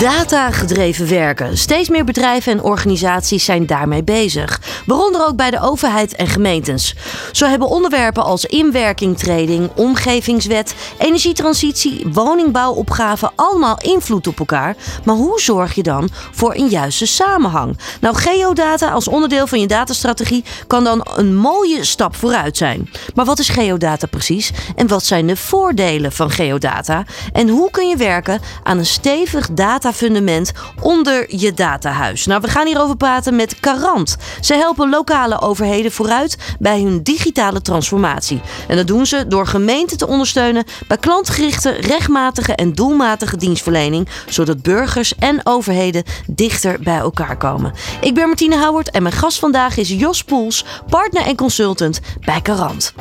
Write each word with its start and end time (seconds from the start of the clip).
Data-gedreven 0.00 1.08
werken. 1.08 1.58
Steeds 1.58 1.88
meer 1.88 2.04
bedrijven 2.04 2.52
en 2.52 2.62
organisaties 2.62 3.44
zijn 3.44 3.66
daarmee 3.66 4.04
bezig. 4.04 4.60
Waaronder 4.86 5.26
ook 5.26 5.36
bij 5.36 5.50
de 5.50 5.60
overheid 5.60 6.16
en 6.16 6.26
gemeentes. 6.26 6.94
Zo 7.32 7.46
hebben 7.46 7.68
onderwerpen 7.68 8.24
als 8.24 8.44
inwerkingtreding, 8.44 9.70
omgevingswet, 9.74 10.74
energietransitie, 10.98 12.06
woningbouwopgaven 12.12 13.30
allemaal 13.34 13.78
invloed 13.80 14.26
op 14.26 14.38
elkaar. 14.38 14.76
Maar 15.04 15.14
hoe 15.14 15.40
zorg 15.40 15.74
je 15.74 15.82
dan 15.82 16.08
voor 16.32 16.54
een 16.54 16.68
juiste 16.68 17.06
samenhang? 17.06 17.78
Nou, 18.00 18.16
geodata 18.16 18.90
als 18.90 19.08
onderdeel 19.08 19.46
van 19.46 19.60
je 19.60 19.66
datastrategie 19.66 20.44
kan 20.66 20.84
dan 20.84 21.06
een 21.16 21.36
mooie 21.36 21.84
stap 21.84 22.16
vooruit 22.16 22.56
zijn. 22.56 22.90
Maar 23.14 23.24
wat 23.24 23.38
is 23.38 23.48
geodata 23.48 24.06
precies? 24.06 24.52
En 24.76 24.86
wat 24.86 25.04
zijn 25.04 25.26
de 25.26 25.36
voordelen 25.36 26.12
van 26.12 26.30
geodata? 26.30 27.04
En 27.32 27.48
hoe 27.48 27.70
kun 27.70 27.88
je 27.88 27.96
werken 27.96 28.40
aan 28.62 28.78
een 28.78 28.86
stevig 28.86 29.48
datafundament 29.88 30.52
onder 30.80 31.36
je 31.36 31.54
datahuis? 31.54 32.26
Nou, 32.26 32.40
we 32.40 32.48
gaan 32.48 32.66
hierover 32.66 32.96
praten 32.96 33.36
met 33.36 33.60
Carant. 33.60 34.16
Ze 34.40 34.54
helpen 34.54 34.90
lokale 34.90 35.40
overheden 35.40 35.92
vooruit 35.92 36.36
bij 36.58 36.80
hun 36.80 37.02
digitale 37.02 37.62
transformatie. 37.62 38.40
En 38.68 38.76
dat 38.76 38.86
doen 38.86 39.06
ze 39.06 39.26
door 39.26 39.46
gemeenten 39.46 39.98
te 39.98 40.06
ondersteunen 40.06 40.64
bij 40.88 40.96
klantgerichte, 40.96 41.70
rechtmatige 41.70 42.54
en 42.54 42.72
doelmatige 42.72 43.36
dienstverlening, 43.36 44.08
zodat 44.28 44.62
burgers 44.62 45.14
en 45.14 45.40
overheden 45.42 46.04
dichter 46.26 46.76
bij 46.80 46.98
elkaar 46.98 47.36
komen. 47.36 47.72
Ik 48.00 48.14
ben 48.14 48.26
Martine 48.26 48.56
Houwert 48.56 48.90
en 48.90 49.02
mijn 49.02 49.14
gast 49.14 49.38
vandaag 49.38 49.76
is 49.76 49.88
Jos 49.88 50.24
Poels, 50.24 50.64
partner 50.88 51.22
en 51.26 51.36
consultant 51.36 52.00
bij 52.24 52.42
Carant. 52.42 52.92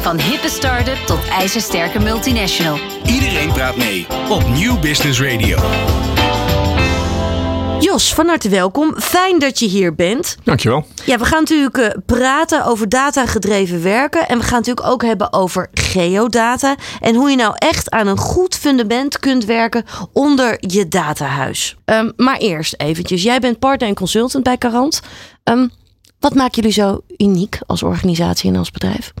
Van 0.00 0.20
hippe 0.20 0.48
start-up 0.48 1.06
tot 1.06 1.28
ijzersterke 1.28 1.98
multinational. 1.98 2.78
Iedereen 3.06 3.52
praat 3.52 3.76
mee 3.76 4.06
op 4.28 4.48
Nieuw 4.48 4.78
Business 4.78 5.20
Radio. 5.20 5.58
Jos, 7.80 8.14
van 8.14 8.26
harte 8.26 8.48
welkom. 8.48 9.00
Fijn 9.00 9.38
dat 9.38 9.58
je 9.58 9.66
hier 9.66 9.94
bent. 9.94 10.36
Dankjewel. 10.44 10.86
Ja, 11.04 11.18
we 11.18 11.24
gaan 11.24 11.38
natuurlijk 11.38 11.76
eh, 11.78 11.90
praten 12.06 12.64
over 12.64 12.88
datagedreven 12.88 13.82
werken. 13.82 14.28
En 14.28 14.38
we 14.38 14.44
gaan 14.44 14.58
natuurlijk 14.58 14.86
ook 14.86 15.02
hebben 15.02 15.32
over 15.32 15.68
geodata. 15.72 16.76
En 17.00 17.14
hoe 17.14 17.30
je 17.30 17.36
nou 17.36 17.54
echt 17.58 17.90
aan 17.90 18.06
een 18.06 18.18
goed 18.18 18.54
fundament 18.54 19.18
kunt 19.18 19.44
werken 19.44 19.84
onder 20.12 20.56
je 20.58 20.88
datahuis. 20.88 21.76
Ehm, 21.84 22.10
maar 22.16 22.36
eerst 22.36 22.74
eventjes. 22.76 23.22
Jij 23.22 23.38
bent 23.38 23.58
partner 23.58 23.88
en 23.88 23.94
consultant 23.94 24.44
bij 24.44 24.58
Carant. 24.58 25.00
Ehm, 25.44 25.68
wat 26.20 26.34
maakt 26.34 26.54
jullie 26.54 26.72
zo 26.72 27.00
uniek 27.16 27.58
als 27.66 27.82
organisatie 27.82 28.50
en 28.50 28.56
als 28.56 28.70
bedrijf? 28.70 29.12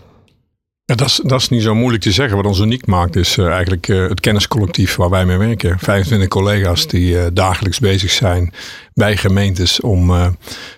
Ja, 0.86 0.94
dat, 0.94 1.06
is, 1.06 1.20
dat 1.24 1.40
is 1.40 1.48
niet 1.48 1.62
zo 1.62 1.74
moeilijk 1.74 2.02
te 2.02 2.12
zeggen. 2.12 2.36
Wat 2.36 2.46
ons 2.46 2.58
uniek 2.58 2.86
maakt 2.86 3.16
is 3.16 3.36
uh, 3.36 3.46
eigenlijk 3.46 3.88
uh, 3.88 4.08
het 4.08 4.20
kenniscollectief 4.20 4.96
waar 4.96 5.10
wij 5.10 5.26
mee 5.26 5.36
werken. 5.36 5.78
25 5.78 6.28
collega's 6.28 6.86
die 6.86 7.14
uh, 7.14 7.26
dagelijks 7.32 7.78
bezig 7.78 8.10
zijn 8.10 8.52
bij 8.94 9.16
gemeentes 9.16 9.80
om 9.80 10.08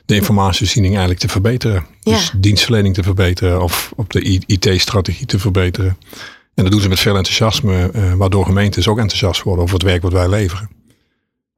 de 0.05 0.15
informatievoorziening 0.15 0.93
eigenlijk 0.93 1.23
te 1.23 1.29
verbeteren. 1.29 1.87
Ja. 2.01 2.13
Dus 2.13 2.33
dienstverlening 2.37 2.95
te 2.95 3.03
verbeteren 3.03 3.63
of 3.63 3.93
op 3.97 4.11
de 4.13 4.41
IT-strategie 4.47 5.27
te 5.27 5.39
verbeteren. 5.39 5.99
En 6.55 6.63
dat 6.63 6.73
doen 6.73 6.81
ze 6.81 6.89
met 6.89 7.01
veel 7.01 7.17
enthousiasme, 7.17 7.91
waardoor 8.17 8.45
gemeentes 8.45 8.89
ook 8.89 8.99
enthousiast 8.99 9.43
worden 9.43 9.63
over 9.63 9.75
het 9.75 9.85
werk 9.85 10.03
wat 10.03 10.13
wij 10.13 10.29
leveren. 10.29 10.78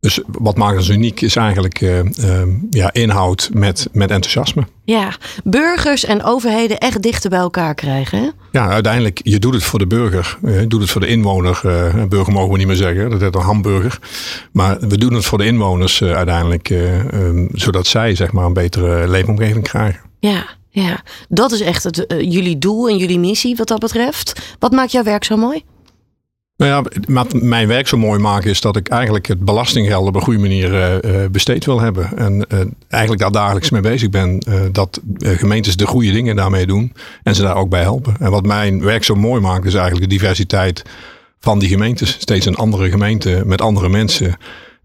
Dus 0.00 0.20
wat 0.26 0.56
maakt 0.56 0.76
ons 0.76 0.88
uniek 0.88 1.20
is 1.20 1.36
eigenlijk 1.36 1.80
uh, 1.80 1.98
uh, 1.98 2.42
ja, 2.70 2.92
inhoud 2.92 3.50
met, 3.52 3.88
met 3.92 4.10
enthousiasme. 4.10 4.66
Ja, 4.84 5.16
burgers 5.44 6.04
en 6.04 6.22
overheden 6.22 6.78
echt 6.78 7.02
dichter 7.02 7.30
bij 7.30 7.38
elkaar 7.38 7.74
krijgen. 7.74 8.18
Hè? 8.18 8.28
Ja, 8.52 8.68
uiteindelijk, 8.68 9.20
je 9.22 9.38
doet 9.38 9.54
het 9.54 9.62
voor 9.62 9.78
de 9.78 9.86
burger. 9.86 10.38
Je 10.42 10.66
doet 10.66 10.80
het 10.80 10.91
voor 10.91 11.00
de 11.00 11.06
inwoner. 11.06 11.60
Uh, 11.64 12.04
burger 12.04 12.32
mogen 12.32 12.52
we 12.52 12.58
niet 12.58 12.66
meer 12.66 12.76
zeggen, 12.76 13.10
dat 13.10 13.20
is 13.20 13.28
een 13.32 13.41
hamburger. 13.41 13.98
Maar 14.52 14.78
we 14.78 14.98
doen 14.98 15.14
het 15.14 15.25
voor 15.25 15.38
de 15.38 15.47
inwoners 15.47 16.02
uiteindelijk. 16.02 16.70
Um, 16.70 17.48
zodat 17.52 17.86
zij 17.86 18.14
zeg 18.14 18.32
maar, 18.32 18.44
een 18.44 18.52
betere 18.52 19.08
leefomgeving 19.08 19.62
krijgen. 19.62 20.00
Ja, 20.19 20.46
ja. 20.70 21.02
dat 21.28 21.52
is 21.52 21.60
echt 21.60 21.84
het, 21.84 22.04
jullie 22.08 22.58
doel 22.58 22.88
en 22.88 22.96
jullie 22.96 23.19
missie 23.19 23.56
wat 23.56 23.69
dat 23.69 23.80
betreft. 23.80 24.54
Wat 24.58 24.72
maakt 24.72 24.92
jouw 24.92 25.02
werk 25.02 25.25
zo 25.25 25.36
mooi? 25.36 25.62
Nou 26.60 26.72
ja, 26.72 27.00
wat 27.09 27.32
mijn 27.32 27.69
werk 27.69 27.88
zo 27.88 27.97
mooi 27.97 28.19
maakt 28.19 28.44
is 28.44 28.60
dat 28.60 28.76
ik 28.76 28.88
eigenlijk 28.88 29.26
het 29.26 29.44
belastinggeld 29.44 30.06
op 30.06 30.15
een 30.15 30.21
goede 30.21 30.38
manier 30.38 30.72
uh, 31.04 31.26
besteed 31.31 31.65
wil 31.65 31.81
hebben. 31.81 32.16
En 32.16 32.44
uh, 32.48 32.60
eigenlijk 32.88 33.22
daar 33.22 33.32
dagelijks 33.32 33.71
mee 33.71 33.81
bezig 33.81 34.10
ben. 34.10 34.38
dat 34.72 35.00
gemeentes 35.19 35.76
de 35.76 35.87
goede 35.87 36.12
dingen 36.12 36.37
daarmee 36.37 36.66
doen 36.66 36.93
en 37.22 37.34
ze 37.34 37.43
daar 37.43 37.56
ook 37.56 37.69
bij 37.69 37.81
helpen. 37.81 38.16
En 38.19 38.31
wat 38.31 38.47
mijn 38.47 38.82
werk 38.82 39.04
zo 39.04 39.15
mooi 39.15 39.41
maakt 39.41 39.65
is 39.65 39.75
eigenlijk 39.75 40.10
de 40.10 40.16
diversiteit 40.16 40.82
van 41.38 41.59
die 41.59 41.69
gemeentes. 41.69 42.16
Steeds 42.19 42.47
een 42.47 42.56
andere 42.56 42.91
gemeente 42.91 43.43
met 43.47 43.60
andere 43.60 43.88
mensen 43.88 44.37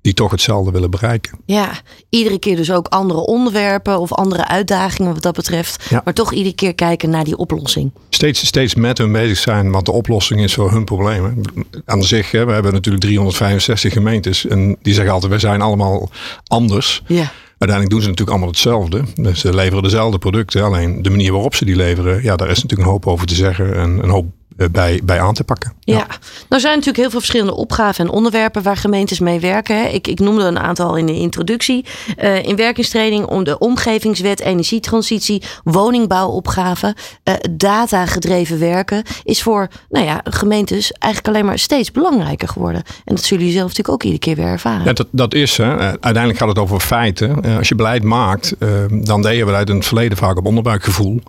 die 0.06 0.14
toch 0.14 0.32
hetzelfde 0.32 0.72
willen 0.72 0.90
bereiken. 0.90 1.40
Ja, 1.46 1.72
iedere 2.10 2.40
keer 2.40 2.56
dus 2.56 2.72
ook 2.72 2.88
andere 2.88 3.20
onderwerpen 3.20 4.00
of 4.00 4.14
andere 4.14 4.48
uitdagingen 4.48 5.14
wat 5.14 5.22
dat 5.22 5.36
betreft. 5.36 5.86
Ja. 5.90 6.02
Maar 6.04 6.14
toch 6.14 6.34
iedere 6.34 6.56
keer 6.56 6.76
kijken 6.76 7.10
naar 7.10 7.24
die 7.24 7.38
oplossing. 7.38 7.92
Steeds, 8.10 8.46
steeds 8.46 8.76
met 8.76 8.98
hun 8.98 9.12
bezig 9.12 9.38
zijn 9.38 9.72
wat 9.72 9.86
de 9.86 9.92
oplossing 9.92 10.42
is 10.42 10.54
voor 10.54 10.72
hun 10.72 10.84
problemen. 10.84 11.42
Aan 11.86 12.04
zich, 12.04 12.32
hè, 12.32 12.46
we 12.46 12.52
hebben 12.52 12.74
natuurlijk 12.74 13.04
365 13.04 13.94
gemeentes 13.94 14.48
en 14.48 14.78
die 14.82 14.94
zeggen 14.94 15.14
altijd, 15.14 15.32
wij 15.32 15.40
zijn 15.40 15.62
allemaal 15.62 16.10
anders. 16.48 17.02
Ja. 17.08 17.32
Uiteindelijk 17.58 17.90
doen 17.90 18.02
ze 18.02 18.08
natuurlijk 18.08 18.30
allemaal 18.30 18.50
hetzelfde. 18.50 19.04
Dus 19.16 19.40
ze 19.40 19.56
leveren 19.56 19.84
dezelfde 19.84 20.18
producten. 20.18 20.64
Alleen 20.64 21.02
de 21.02 21.10
manier 21.10 21.32
waarop 21.32 21.56
ze 21.56 21.66
die 21.66 21.76
leveren, 21.76 22.24
ja, 22.24 22.36
daar 22.36 22.50
is 22.50 22.62
natuurlijk 22.62 22.82
een 22.82 22.94
hoop 22.94 23.08
over 23.08 23.28
te 23.28 23.36
zeggen 23.36 23.76
en 23.76 24.04
een 24.04 24.10
hoop 24.10 24.26
bij, 24.72 25.02
bij 25.04 25.22
aan 25.22 25.34
te 25.34 25.44
pakken. 25.44 25.74
Ja. 25.80 25.98
ja, 25.98 26.08
nou 26.50 26.62
zijn 26.62 26.74
natuurlijk 26.74 26.98
heel 26.98 27.10
veel 27.10 27.20
verschillende 27.20 27.56
opgaven 27.56 28.06
en 28.06 28.12
onderwerpen 28.12 28.64
waar 28.64 28.78
gemeentes 28.78 29.20
mee 29.20 29.40
werken. 29.40 29.94
Ik, 29.94 30.08
ik 30.08 30.20
noemde 30.20 30.44
een 30.44 30.60
aantal 30.60 30.96
in 30.96 31.06
de 31.06 31.14
introductie. 31.14 31.86
Uh, 32.24 32.44
in 32.44 32.56
werkingstraining 32.56 33.26
om 33.26 33.44
de 33.44 33.58
omgevingswet, 33.58 34.40
energietransitie, 34.40 35.44
woningbouwopgaven, 35.64 36.96
uh, 37.24 37.34
data 37.52 38.06
gedreven 38.06 38.60
werken 38.60 39.04
is 39.24 39.42
voor 39.42 39.68
nou 39.90 40.06
ja, 40.06 40.22
gemeentes 40.24 40.92
eigenlijk 40.92 41.36
alleen 41.36 41.46
maar 41.48 41.60
steeds 41.60 41.92
belangrijker 41.92 42.48
geworden. 42.48 42.84
En 43.06 43.16
dat 43.16 43.24
zullen 43.24 43.44
jullie 43.44 43.58
zelf 43.58 43.70
natuurlijk 43.70 43.96
ook 43.96 44.04
iedere 44.04 44.22
keer 44.22 44.36
weer 44.36 44.54
ervaren. 44.54 44.86
Ja, 44.86 44.94
dat, 44.94 45.08
dat 45.12 45.34
is 45.34 45.58
hè. 45.58 45.78
Uiteindelijk 45.78 46.38
gaat 46.38 46.48
het 46.48 46.60
over 46.60 46.80
feiten. 46.80 47.46
Uh, 47.46 47.58
als 47.58 47.68
je 47.68 47.76
beleid 47.76 48.04
maakt, 48.04 48.56
dan 48.90 49.22
deden 49.22 49.48
we 49.48 49.54
uit 49.54 49.68
het 49.68 49.86
verleden 49.86 50.18
vaak 50.18 50.38
op 50.38 50.46
onderbuikgevoel. 50.46 51.22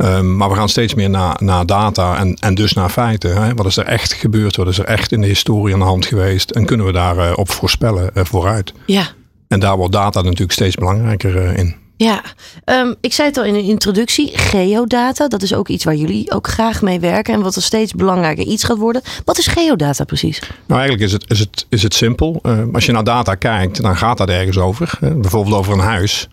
Um, 0.00 0.36
maar 0.36 0.48
we 0.48 0.54
gaan 0.54 0.68
steeds 0.68 0.94
meer 0.94 1.10
naar, 1.10 1.36
naar 1.38 1.66
data 1.66 2.16
en, 2.18 2.34
en 2.34 2.54
dus 2.54 2.72
naar 2.72 2.88
feiten. 2.88 3.42
Hè? 3.42 3.54
Wat 3.54 3.66
is 3.66 3.76
er 3.76 3.84
echt 3.84 4.12
gebeurd? 4.12 4.56
Wat 4.56 4.68
is 4.68 4.78
er 4.78 4.84
echt 4.84 5.12
in 5.12 5.20
de 5.20 5.26
historie 5.26 5.74
aan 5.74 5.80
de 5.80 5.86
hand 5.86 6.06
geweest? 6.06 6.50
En 6.50 6.64
kunnen 6.64 6.86
we 6.86 6.92
daarop 6.92 7.24
uh, 7.24 7.32
op 7.34 7.50
voorspellen 7.50 8.10
uh, 8.14 8.24
vooruit? 8.24 8.72
Ja. 8.86 9.06
En 9.48 9.60
daar 9.60 9.76
wordt 9.76 9.92
data 9.92 10.20
natuurlijk 10.22 10.52
steeds 10.52 10.74
belangrijker 10.74 11.36
uh, 11.36 11.56
in. 11.56 11.74
Ja, 11.96 12.22
um, 12.64 12.94
ik 13.00 13.12
zei 13.12 13.28
het 13.28 13.36
al 13.36 13.44
in 13.44 13.52
de 13.52 13.62
introductie, 13.62 14.38
geodata, 14.38 15.28
dat 15.28 15.42
is 15.42 15.54
ook 15.54 15.68
iets 15.68 15.84
waar 15.84 15.94
jullie 15.94 16.32
ook 16.32 16.48
graag 16.48 16.82
mee 16.82 17.00
werken 17.00 17.34
en 17.34 17.42
wat 17.42 17.56
er 17.56 17.62
steeds 17.62 17.92
belangrijker 17.92 18.44
iets 18.44 18.64
gaat 18.64 18.78
worden. 18.78 19.02
Wat 19.24 19.38
is 19.38 19.46
geodata 19.46 20.04
precies? 20.04 20.40
Nou, 20.66 20.80
eigenlijk 20.80 21.02
is 21.02 21.12
het, 21.12 21.30
is 21.30 21.38
het, 21.38 21.66
is 21.68 21.82
het 21.82 21.94
simpel. 21.94 22.40
Uh, 22.42 22.58
als 22.72 22.86
je 22.86 22.92
naar 22.92 23.04
data 23.04 23.34
kijkt, 23.34 23.82
dan 23.82 23.96
gaat 23.96 24.18
dat 24.18 24.28
ergens 24.28 24.58
over. 24.58 24.98
bijvoorbeeld 25.00 25.56
over 25.56 25.72
een 25.72 25.78
huis. 25.78 26.28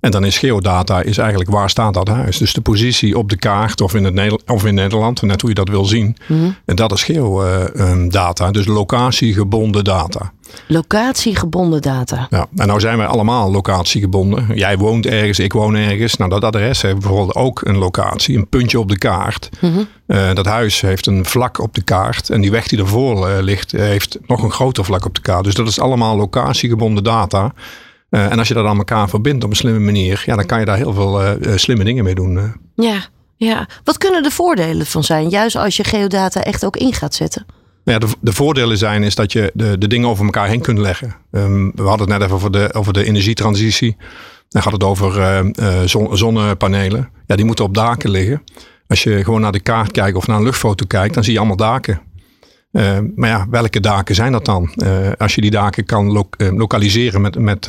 En 0.00 0.10
dan 0.10 0.24
is 0.24 0.38
geodata 0.38 1.02
is 1.02 1.18
eigenlijk 1.18 1.50
waar 1.50 1.70
staat 1.70 1.94
dat 1.94 2.08
huis. 2.08 2.38
Dus 2.38 2.52
de 2.52 2.60
positie 2.60 3.18
op 3.18 3.28
de 3.28 3.36
kaart 3.36 3.80
of 3.80 3.94
in, 3.94 4.04
het 4.04 4.14
Nederland, 4.14 4.50
of 4.50 4.64
in 4.64 4.74
Nederland, 4.74 5.22
net 5.22 5.40
hoe 5.40 5.50
je 5.50 5.56
dat 5.56 5.68
wil 5.68 5.84
zien. 5.84 6.16
Mhm. 6.26 6.50
En 6.64 6.76
dat 6.76 6.92
is 6.92 7.02
geodata, 7.02 8.50
dus 8.50 8.66
locatiegebonden 8.66 9.84
data. 9.84 10.32
Locatiegebonden 10.66 11.82
data. 11.82 12.26
Ja, 12.30 12.46
en 12.56 12.66
nou 12.66 12.80
zijn 12.80 12.96
wij 12.96 13.06
allemaal 13.06 13.50
locatiegebonden. 13.50 14.46
Jij 14.54 14.78
woont 14.78 15.06
ergens, 15.06 15.38
ik 15.38 15.52
woon 15.52 15.74
ergens. 15.74 16.16
Nou, 16.16 16.30
dat 16.30 16.44
adres 16.44 16.82
heeft 16.82 16.98
bijvoorbeeld 16.98 17.34
ook 17.34 17.60
een 17.64 17.76
locatie, 17.76 18.36
een 18.36 18.48
puntje 18.48 18.78
op 18.78 18.88
de 18.88 18.98
kaart. 18.98 19.48
Mhm. 19.60 19.78
Uh, 20.06 20.34
dat 20.34 20.46
huis 20.46 20.80
heeft 20.80 21.06
een 21.06 21.24
vlak 21.24 21.60
op 21.60 21.74
de 21.74 21.82
kaart. 21.82 22.30
En 22.30 22.40
die 22.40 22.50
weg 22.50 22.66
die 22.66 22.78
ervoor 22.78 23.28
uh, 23.28 23.36
ligt, 23.40 23.72
heeft 23.72 24.18
nog 24.26 24.42
een 24.42 24.52
groter 24.52 24.84
vlak 24.84 25.04
op 25.04 25.14
de 25.14 25.20
kaart. 25.20 25.44
Dus 25.44 25.54
dat 25.54 25.68
is 25.68 25.80
allemaal 25.80 26.16
locatiegebonden 26.16 27.04
data. 27.04 27.52
Uh, 28.10 28.30
en 28.32 28.38
als 28.38 28.48
je 28.48 28.54
dat 28.54 28.66
aan 28.66 28.76
elkaar 28.76 29.08
verbindt 29.08 29.44
op 29.44 29.50
een 29.50 29.56
slimme 29.56 29.80
manier, 29.80 30.22
ja, 30.26 30.36
dan 30.36 30.46
kan 30.46 30.58
je 30.58 30.64
daar 30.64 30.76
heel 30.76 30.92
veel 30.92 31.22
uh, 31.22 31.30
uh, 31.40 31.56
slimme 31.56 31.84
dingen 31.84 32.04
mee 32.04 32.14
doen. 32.14 32.54
Ja, 32.74 33.00
ja. 33.36 33.68
Wat 33.84 33.98
kunnen 33.98 34.22
de 34.22 34.30
voordelen 34.30 34.86
van 34.86 35.04
zijn, 35.04 35.28
juist 35.28 35.56
als 35.56 35.76
je 35.76 35.84
geodata 35.84 36.42
echt 36.42 36.64
ook 36.64 36.76
in 36.76 36.92
gaat 36.92 37.14
zetten? 37.14 37.46
Ja, 37.84 37.98
de, 37.98 38.06
de 38.20 38.32
voordelen 38.32 38.78
zijn 38.78 39.02
is 39.02 39.14
dat 39.14 39.32
je 39.32 39.50
de, 39.54 39.78
de 39.78 39.86
dingen 39.86 40.08
over 40.08 40.24
elkaar 40.24 40.48
heen 40.48 40.60
kunt 40.60 40.78
leggen. 40.78 41.16
Um, 41.30 41.72
we 41.74 41.82
hadden 41.82 42.08
het 42.10 42.18
net 42.18 42.22
even 42.22 42.34
over 42.34 42.52
de, 42.52 42.74
over 42.74 42.92
de 42.92 43.04
energietransitie. 43.04 43.96
Dan 44.48 44.62
gaat 44.62 44.72
het 44.72 44.84
over 44.84 45.44
zon, 45.84 46.16
zonnepanelen. 46.16 47.08
Ja, 47.26 47.36
die 47.36 47.44
moeten 47.44 47.64
op 47.64 47.74
daken 47.74 48.10
liggen. 48.10 48.42
Als 48.86 49.02
je 49.02 49.24
gewoon 49.24 49.40
naar 49.40 49.52
de 49.52 49.60
kaart 49.60 49.90
kijkt 49.90 50.16
of 50.16 50.26
naar 50.26 50.36
een 50.36 50.42
luchtfoto 50.42 50.86
kijkt, 50.86 51.14
dan 51.14 51.24
zie 51.24 51.32
je 51.32 51.38
allemaal 51.38 51.56
daken. 51.56 52.00
Uh, 52.72 52.98
maar 53.14 53.28
ja, 53.28 53.46
welke 53.50 53.80
daken 53.80 54.14
zijn 54.14 54.32
dat 54.32 54.44
dan? 54.44 54.74
Uh, 54.76 55.08
als 55.18 55.34
je 55.34 55.40
die 55.40 55.50
daken 55.50 55.84
kan 55.84 56.12
lo 56.12 56.28
uh, 56.38 56.52
lokaliseren 56.52 57.20
met, 57.20 57.38
met 57.38 57.68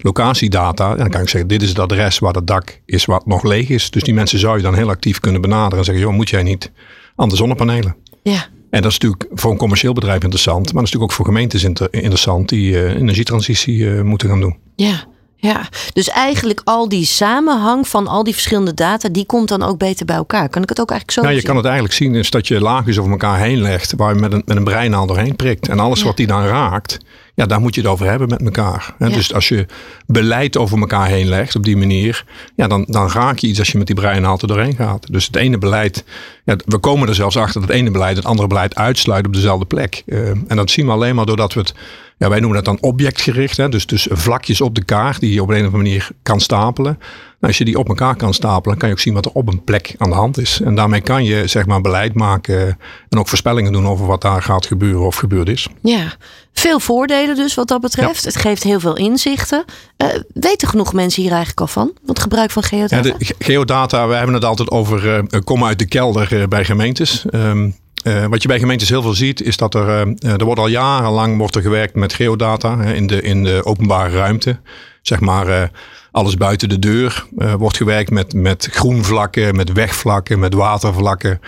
locatiedata, 0.00 0.94
dan 0.94 1.10
kan 1.10 1.20
ik 1.20 1.28
zeggen: 1.28 1.48
dit 1.48 1.62
is 1.62 1.68
het 1.68 1.78
adres 1.78 2.18
waar 2.18 2.32
het 2.32 2.46
dak 2.46 2.80
is 2.84 3.04
wat 3.04 3.26
nog 3.26 3.42
leeg 3.42 3.68
is. 3.68 3.90
Dus 3.90 4.02
die 4.02 4.14
mensen 4.14 4.38
zou 4.38 4.56
je 4.56 4.62
dan 4.62 4.74
heel 4.74 4.88
actief 4.88 5.20
kunnen 5.20 5.40
benaderen 5.40 5.78
en 5.78 5.84
zeggen: 5.84 6.04
joh, 6.04 6.12
moet 6.12 6.30
jij 6.30 6.42
niet 6.42 6.72
aan 7.16 7.28
de 7.28 7.36
zonnepanelen? 7.36 7.96
Ja. 8.22 8.46
En 8.70 8.82
dat 8.82 8.90
is 8.90 8.98
natuurlijk 8.98 9.26
voor 9.32 9.50
een 9.50 9.56
commercieel 9.56 9.92
bedrijf 9.92 10.22
interessant, 10.22 10.64
maar 10.64 10.82
dat 10.82 10.82
is 10.82 10.90
natuurlijk 10.90 11.10
ook 11.10 11.16
voor 11.16 11.26
gemeentes 11.26 11.64
inter 11.64 11.88
interessant 11.90 12.48
die 12.48 12.94
energietransitie 12.94 14.02
moeten 14.02 14.28
gaan 14.28 14.40
doen. 14.40 14.58
Ja. 14.76 15.04
Ja, 15.42 15.68
dus 15.92 16.08
eigenlijk 16.08 16.60
al 16.64 16.88
die 16.88 17.04
samenhang 17.04 17.88
van 17.88 18.06
al 18.06 18.24
die 18.24 18.32
verschillende 18.32 18.74
data, 18.74 19.08
die 19.08 19.26
komt 19.26 19.48
dan 19.48 19.62
ook 19.62 19.78
beter 19.78 20.06
bij 20.06 20.16
elkaar. 20.16 20.48
Kan 20.48 20.62
ik 20.62 20.68
het 20.68 20.80
ook 20.80 20.90
eigenlijk 20.90 21.18
zo 21.18 21.20
nou, 21.20 21.32
zien? 21.32 21.42
Je 21.42 21.48
kan 21.48 21.56
het 21.56 21.66
eigenlijk 21.66 21.94
zien 21.94 22.14
is 22.14 22.30
dat 22.30 22.48
je 22.48 22.60
laagjes 22.60 22.98
over 22.98 23.10
elkaar 23.10 23.38
heen 23.38 23.60
legt, 23.60 23.92
waar 23.96 24.14
je 24.14 24.20
met 24.20 24.32
een, 24.32 24.42
met 24.44 24.56
een 24.56 24.64
breinaal 24.64 25.06
doorheen 25.06 25.36
prikt. 25.36 25.68
En 25.68 25.78
alles 25.78 25.98
Ja. 25.98 26.04
wat 26.04 26.16
die 26.16 26.26
dan 26.26 26.44
raakt, 26.44 26.98
ja, 27.34 27.46
daar 27.46 27.60
moet 27.60 27.74
je 27.74 27.80
het 27.80 27.90
over 27.90 28.06
hebben 28.06 28.28
met 28.28 28.42
elkaar. 28.42 28.94
Ja. 28.98 29.08
Dus 29.08 29.34
als 29.34 29.48
je 29.48 29.66
beleid 30.06 30.56
over 30.56 30.78
elkaar 30.78 31.06
heen 31.06 31.28
legt 31.28 31.56
op 31.56 31.64
die 31.64 31.76
manier, 31.76 32.24
ja, 32.56 32.66
dan, 32.66 32.84
dan 32.88 33.10
raak 33.10 33.38
je 33.38 33.46
iets 33.46 33.58
als 33.58 33.70
je 33.70 33.78
met 33.78 33.86
die 33.86 33.96
breinaal 33.96 34.38
er 34.40 34.46
doorheen 34.46 34.74
gaat. 34.76 35.12
Dus 35.12 35.26
het 35.26 35.36
ene 35.36 35.58
beleid, 35.58 36.04
ja, 36.44 36.56
we 36.66 36.78
komen 36.78 37.08
er 37.08 37.14
zelfs 37.14 37.36
achter 37.36 37.60
dat 37.60 37.70
het 37.70 37.78
ene 37.78 37.90
beleid 37.90 38.16
het 38.16 38.26
andere 38.26 38.48
beleid 38.48 38.74
uitsluit 38.74 39.26
op 39.26 39.32
dezelfde 39.32 39.64
plek. 39.66 40.02
Eh, 40.06 40.28
en 40.28 40.56
dat 40.56 40.70
zien 40.70 40.86
we 40.86 40.92
alleen 40.92 41.14
maar 41.14 41.26
doordat 41.26 41.54
we 41.54 41.60
het, 41.60 41.74
ja, 42.22 42.28
wij 42.28 42.40
noemen 42.40 42.56
dat 42.64 42.78
dan 42.78 42.90
objectgericht, 42.90 43.56
hè? 43.56 43.68
Dus, 43.68 43.86
dus 43.86 44.06
vlakjes 44.10 44.60
op 44.60 44.74
de 44.74 44.84
kaart 44.84 45.20
die 45.20 45.32
je 45.34 45.42
op 45.42 45.48
een 45.48 45.54
of 45.54 45.60
andere 45.64 45.82
manier 45.82 46.08
kan 46.22 46.40
stapelen. 46.40 46.96
Nou, 47.00 47.54
als 47.54 47.58
je 47.58 47.64
die 47.64 47.78
op 47.78 47.88
elkaar 47.88 48.16
kan 48.16 48.34
stapelen, 48.34 48.78
kan 48.78 48.88
je 48.88 48.94
ook 48.94 49.00
zien 49.00 49.14
wat 49.14 49.24
er 49.24 49.30
op 49.32 49.48
een 49.48 49.64
plek 49.64 49.94
aan 49.98 50.10
de 50.10 50.16
hand 50.16 50.38
is. 50.38 50.60
En 50.64 50.74
daarmee 50.74 51.00
kan 51.00 51.24
je 51.24 51.46
zeg 51.46 51.66
maar 51.66 51.80
beleid 51.80 52.14
maken 52.14 52.78
en 53.08 53.18
ook 53.18 53.28
voorspellingen 53.28 53.72
doen 53.72 53.86
over 53.86 54.06
wat 54.06 54.20
daar 54.20 54.42
gaat 54.42 54.66
gebeuren 54.66 55.06
of 55.06 55.16
gebeurd 55.16 55.48
is. 55.48 55.66
Ja, 55.80 56.12
veel 56.52 56.80
voordelen 56.80 57.36
dus 57.36 57.54
wat 57.54 57.68
dat 57.68 57.80
betreft. 57.80 58.24
Het 58.24 58.36
geeft 58.36 58.62
heel 58.62 58.80
veel 58.80 58.96
inzichten. 58.96 59.64
Eh, 59.96 60.08
weten 60.34 60.68
genoeg 60.68 60.92
mensen 60.92 61.22
hier 61.22 61.30
eigenlijk 61.30 61.60
al 61.60 61.66
van? 61.66 61.92
Het 62.06 62.18
gebruik 62.18 62.50
van 62.50 62.62
geodata? 62.62 62.96
Ja, 62.96 63.02
de 63.02 63.14
ge- 63.18 63.34
geodata, 63.38 64.08
we 64.08 64.14
hebben 64.14 64.34
het 64.34 64.44
altijd 64.44 64.70
over 64.70 65.08
eh 65.30 65.40
kom 65.44 65.64
uit 65.64 65.78
de 65.78 65.86
kelder 65.86 66.40
eh, 66.40 66.48
bij 66.48 66.64
gemeentes. 66.64 67.24
Ehm, 67.30 67.70
eh, 68.02 68.26
wat 68.26 68.42
je 68.42 68.48
bij 68.48 68.58
gemeentes 68.58 68.88
heel 68.88 69.02
veel 69.02 69.14
ziet, 69.14 69.42
is 69.42 69.56
dat 69.56 69.74
er, 69.74 69.88
eh, 69.88 70.00
eh, 70.00 70.38
er 70.38 70.44
wordt 70.44 70.60
al 70.60 70.66
jarenlang 70.66 71.36
wordt 71.36 71.54
er 71.54 71.62
gewerkt 71.62 71.94
met 71.94 72.12
geodata 72.12 72.78
hè, 72.78 72.94
in, 72.94 73.06
de, 73.06 73.22
in 73.22 73.44
de 73.44 73.64
openbare 73.64 74.16
ruimte. 74.16 74.60
Zeg 75.02 75.20
maar 75.20 75.70
alles 76.10 76.36
buiten 76.36 76.68
de 76.68 76.78
deur 76.78 77.26
wordt 77.58 77.76
gewerkt 77.76 78.10
met, 78.10 78.34
met 78.34 78.68
groenvlakken, 78.70 79.56
met 79.56 79.72
wegvlakken, 79.72 80.38
met 80.38 80.54
watervlakken. 80.54 81.40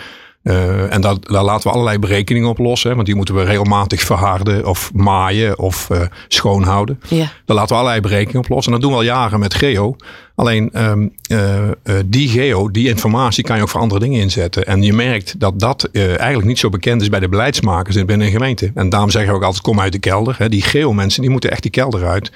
Eh, 0.45 0.93
en 0.93 1.01
daar, 1.01 1.17
daar 1.21 1.45
laten 1.45 1.69
we 1.69 1.75
allerlei 1.75 1.99
berekeningen 1.99 2.49
op 2.49 2.59
los. 2.59 2.83
Hè, 2.83 2.95
want 2.95 3.07
die 3.07 3.15
moeten 3.15 3.35
we 3.35 3.43
regelmatig 3.43 4.01
verharden 4.01 4.67
of 4.67 4.91
maaien 4.95 5.59
of 5.59 5.91
eh, 5.91 6.01
schoonhouden. 6.29 7.01
Ja. 7.09 7.33
Daar 7.45 7.57
laten 7.57 7.69
we 7.69 7.75
allerlei 7.75 8.01
berekeningen 8.01 8.41
op 8.41 8.49
los. 8.49 8.67
En 8.67 8.73
dat 8.73 8.81
doen 8.81 8.91
we 8.91 8.97
al 8.97 9.03
jaren 9.03 9.41
met 9.41 9.55
geo. 9.55 9.97
Alleen 10.35 10.71
ehm, 10.73 11.09
eh, 11.29 11.95
die 12.07 12.29
geo, 12.29 12.71
die 12.71 12.89
informatie 12.89 13.45
kan 13.45 13.57
je 13.57 13.63
ook 13.63 13.69
voor 13.69 13.81
andere 13.81 14.01
dingen 14.01 14.21
inzetten. 14.21 14.67
En 14.67 14.83
je 14.83 14.93
merkt 14.93 15.41
dat 15.41 15.61
dat 15.61 15.89
eigenlijk 15.93 16.45
niet 16.45 16.59
zo 16.59 16.69
bekend 16.69 17.03
is 17.03 17.09
bij 17.09 17.21
de 17.21 17.29
beleidsmakers 17.29 18.05
binnen 18.05 18.27
een 18.27 18.33
gemeente. 18.33 18.71
En 18.75 18.89
daarom 18.89 19.11
zeggen 19.11 19.31
we 19.31 19.37
ook 19.37 19.45
altijd 19.45 19.63
kom 19.63 19.81
uit 19.81 19.93
de 19.93 19.99
kelder. 19.99 20.35
Hè. 20.39 20.49
Die 20.49 20.63
geo 20.63 20.93
mensen 20.93 21.21
die 21.21 21.31
moeten 21.31 21.51
echt 21.51 21.63
die 21.63 21.71
kelder 21.71 22.07
uit. 22.07 22.33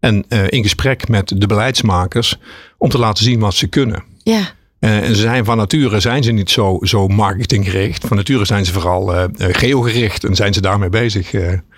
En 0.00 0.24
in 0.48 0.62
gesprek 0.62 1.08
met 1.08 1.32
de 1.36 1.46
beleidsmakers 1.46 2.38
om 2.78 2.88
te 2.88 2.98
laten 2.98 3.24
zien 3.24 3.40
wat 3.40 3.54
ze 3.54 3.66
kunnen. 3.66 4.02
Ja. 4.22 4.52
Eh, 4.82 5.08
en 5.08 5.14
ze 5.16 5.20
zijn 5.20 5.44
van 5.44 5.56
nature 5.56 6.00
zijn 6.00 6.22
ze 6.22 6.32
niet 6.32 6.50
zo, 6.50 6.78
zo 6.80 7.08
marketinggericht. 7.08 8.06
Van 8.06 8.16
nature 8.16 8.44
zijn 8.44 8.64
ze 8.64 8.72
vooral 8.72 9.14
eh, 9.14 9.24
geogericht 9.36 10.24
en 10.24 10.34
zijn 10.34 10.54
ze 10.54 10.60
daarmee 10.60 10.88
bezig. 10.88 11.30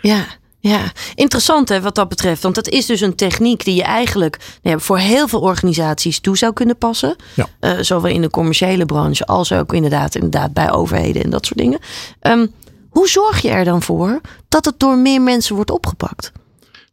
Ja, 0.03 0.27
ja, 0.59 0.93
interessant 1.15 1.69
hè, 1.69 1.81
wat 1.81 1.95
dat 1.95 2.09
betreft. 2.09 2.43
Want 2.43 2.55
dat 2.55 2.69
is 2.69 2.87
dus 2.87 3.01
een 3.01 3.15
techniek 3.15 3.65
die 3.65 3.75
je 3.75 3.83
eigenlijk 3.83 4.39
nou 4.62 4.77
ja, 4.77 4.83
voor 4.83 4.99
heel 4.99 5.29
veel 5.29 5.41
organisaties 5.41 6.21
toe 6.21 6.37
zou 6.37 6.53
kunnen 6.53 6.77
passen. 6.77 7.17
Ja. 7.35 7.83
Zowel 7.83 8.11
in 8.11 8.21
de 8.21 8.31
commerciële 8.31 8.87
branche 8.87 9.27
als 9.27 9.53
ook 9.53 9.73
inderdaad, 9.73 10.15
inderdaad 10.15 10.53
bij 10.53 10.73
overheden 10.73 11.23
en 11.23 11.31
dat 11.31 11.47
soort 11.47 11.59
dingen. 11.59 11.79
Ehm, 12.21 12.47
hoe 12.91 13.09
zorg 13.09 13.43
je 13.43 13.51
er 13.51 13.65
dan 13.65 13.83
voor 13.83 14.21
dat 14.49 14.65
het 14.65 14.81
door 14.81 14.99
meer 14.99 15.23
mensen 15.23 15.55
wordt 15.55 15.71
opgepakt? 15.71 16.33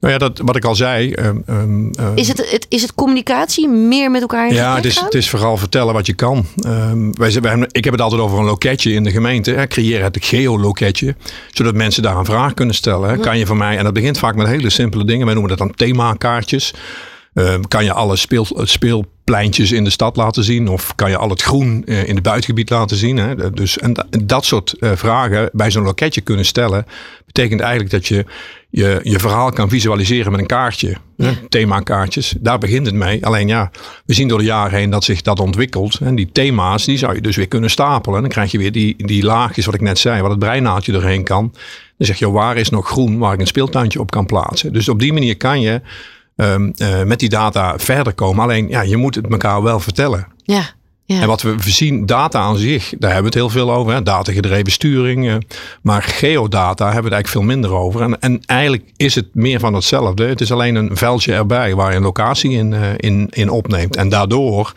Nou 0.01 0.13
ja, 0.13 0.19
dat, 0.19 0.42
wat 0.45 0.56
ik 0.56 0.65
al 0.65 0.75
zei. 0.75 1.12
ehm, 1.12 1.38
ehm, 1.45 1.92
ehm, 1.92 2.15
Is 2.15 2.27
het, 2.27 2.51
het, 2.51 2.65
is 2.69 2.81
het 2.81 2.95
communicatie 2.95 3.68
meer 3.68 4.12
met 4.12 4.21
elkaar 4.21 4.48
in 4.48 4.53
Ja, 4.53 4.75
het 4.75 4.86
is, 4.86 4.95
gaan? 4.95 5.06
het 5.06 5.13
is 5.13 5.30
vooral 5.30 5.57
vertellen 5.57 5.94
wat 5.94 6.06
je 6.06 6.13
kan. 6.13 6.45
Wij, 7.12 7.31
wij 7.42 7.68
ik 7.71 7.83
heb 7.83 7.94
het 7.94 8.01
altijd 8.01 8.21
over 8.21 8.39
een 8.39 8.45
loketje 8.45 8.92
in 8.92 9.03
de 9.03 9.12
gemeente. 9.12 9.51
Hè. 9.51 9.68
Creëer 9.68 10.03
het 10.03 10.18
geoloketje. 10.21 11.15
Zodat 11.51 11.75
mensen 11.75 12.03
daar 12.03 12.18
een 12.18 12.25
vraag 12.25 12.53
kunnen 12.53 12.75
stellen. 12.75 13.09
Hè. 13.09 13.18
Kan 13.18 13.38
je 13.38 13.45
van 13.45 13.57
mij, 13.57 13.77
en 13.77 13.83
dat 13.83 13.94
begint 13.94 14.18
vaak 14.18 14.36
met 14.36 14.48
hele 14.48 14.69
simpele 14.69 15.06
dingen. 15.06 15.25
Wij 15.25 15.33
noemen 15.33 15.57
dat 15.57 15.68
dan 15.68 15.75
themakaartjes. 15.75 16.74
Ehm, 17.33 17.62
kan 17.62 17.83
je 17.83 17.94
alle 17.94 18.15
speel, 18.15 19.06
speelpleintjes 19.31 19.72
in 19.72 19.83
de 19.83 19.89
stad 19.89 20.16
laten 20.16 20.44
zien? 20.44 20.68
Of 20.68 20.95
kan 20.95 21.10
je 21.10 21.18
al 21.18 21.30
het 21.30 21.42
groen 21.42 21.83
eh, 21.86 22.07
in 22.07 22.16
het 22.16 22.24
buitengebied 22.24 22.69
laten 22.69 22.98
zien? 22.98 23.18
Hè? 23.18 23.51
Dus, 23.51 23.78
en 23.78 23.94
da- 23.94 24.06
dat 24.24 24.45
soort 24.45 24.74
eh, 24.74 24.92
vragen 24.95 25.50
bij 25.54 25.72
zo'n 25.72 25.83
loketje 25.83 26.22
kunnen 26.22 26.45
stellen. 26.45 26.86
Betekent 27.25 27.62
eigenlijk 27.62 27.92
dat 27.92 28.07
je 28.07 28.25
je, 28.69 29.00
je 29.04 29.19
verhaal 29.19 29.51
kan 29.51 29.69
visualiseren 29.69 30.31
met 30.31 30.42
een 30.42 30.48
kaartje. 30.48 30.95
Hè? 31.18 31.31
Themakaartjes. 31.50 32.36
Daar 32.39 32.57
begint 32.57 32.86
het 32.86 32.95
mee. 32.95 33.25
Alleen 33.25 33.48
ja, 33.48 33.72
we 34.06 34.13
zien 34.13 34.28
door 34.28 34.38
de 34.38 34.44
jaren 34.45 34.80
heen 34.80 34.89
dat 34.89 35.04
zich 35.04 35.22
dat 35.22 35.39
ontwikkelt. 35.39 36.00
En 36.01 36.16
die 36.16 36.30
thema's, 36.31 36.86
die 36.86 36.98
zou 36.98 37.16
je 37.16 37.22
dus 37.22 37.36
weer 37.36 37.48
kunnen 37.48 37.69
stapelen. 37.69 38.16
En 38.16 38.22
dan 38.22 38.31
krijg 38.31 38.51
je 38.51 38.57
weer 38.57 38.72
die, 38.72 39.06
die 39.06 39.24
laagjes 39.24 39.66
wat 39.66 39.74
ik 39.74 39.81
net 39.81 40.00
zei. 40.00 40.22
Wat 40.22 40.30
het 40.30 40.39
breinaaltje 40.39 40.92
doorheen 40.92 41.24
kan. 41.24 41.51
Dan 41.98 42.07
zeg 42.07 42.19
je, 42.19 42.31
waar 42.31 42.57
is 42.57 42.69
nog 42.69 42.88
groen 42.88 43.18
waar 43.18 43.34
ik 43.34 43.39
een 43.39 43.48
speeltuintje 43.48 44.00
op 44.00 44.12
kan 44.12 44.25
plaatsen. 44.25 44.74
Dus 44.74 44.89
op 44.89 45.00
die 45.00 45.13
manier 45.13 45.38
kan 45.38 45.62
je 45.62 45.81
ehm, 46.36 46.72
eh, 46.78 47.04
met 47.04 47.19
die 47.19 47.30
data 47.30 47.80
verder 47.80 48.13
komen. 48.13 48.44
Alleen 48.44 48.68
ja, 48.69 48.81
je 48.81 48.98
moet 48.98 49.16
het 49.16 49.28
elkaar 49.28 49.62
wel 49.63 49.80
vertellen. 49.80 50.28
Ja, 50.44 50.63
ja. 51.06 51.22
En 51.22 51.28
wat 51.28 51.42
we 51.42 51.56
zien, 51.60 52.06
data 52.06 52.39
aan 52.39 52.57
zich, 52.57 52.89
daar 53.00 53.13
hebben 53.13 53.31
we 53.31 53.39
het 53.39 53.48
heel 53.48 53.63
veel 53.66 53.74
over. 53.74 53.94
Hè? 53.94 54.04
Datagedreven 54.04 54.72
sturing. 54.72 55.28
eh, 55.30 55.36
maar 55.81 56.04
geodata 56.04 56.86
hebben 56.92 57.04
we 57.12 57.16
het 57.16 57.25
eigenlijk 57.25 57.28
veel 57.28 57.56
minder 57.56 57.74
over. 57.74 58.01
En, 58.01 58.19
en 58.19 58.42
eigenlijk 58.45 58.83
is 58.95 59.16
het 59.16 59.28
meer 59.33 59.60
van 59.60 59.74
hetzelfde. 59.74 60.25
Het 60.25 60.42
is 60.42 60.51
alleen 60.51 60.75
een 60.75 60.98
veldje 60.98 61.33
erbij 61.33 61.75
waar 61.75 61.89
je 61.92 61.98
een 61.98 62.04
locatie 62.04 62.51
in, 62.51 62.74
eh, 62.74 62.81
in, 62.98 63.27
in 63.31 63.50
opneemt. 63.50 63.95
En 63.95 64.10
daardoor 64.10 64.74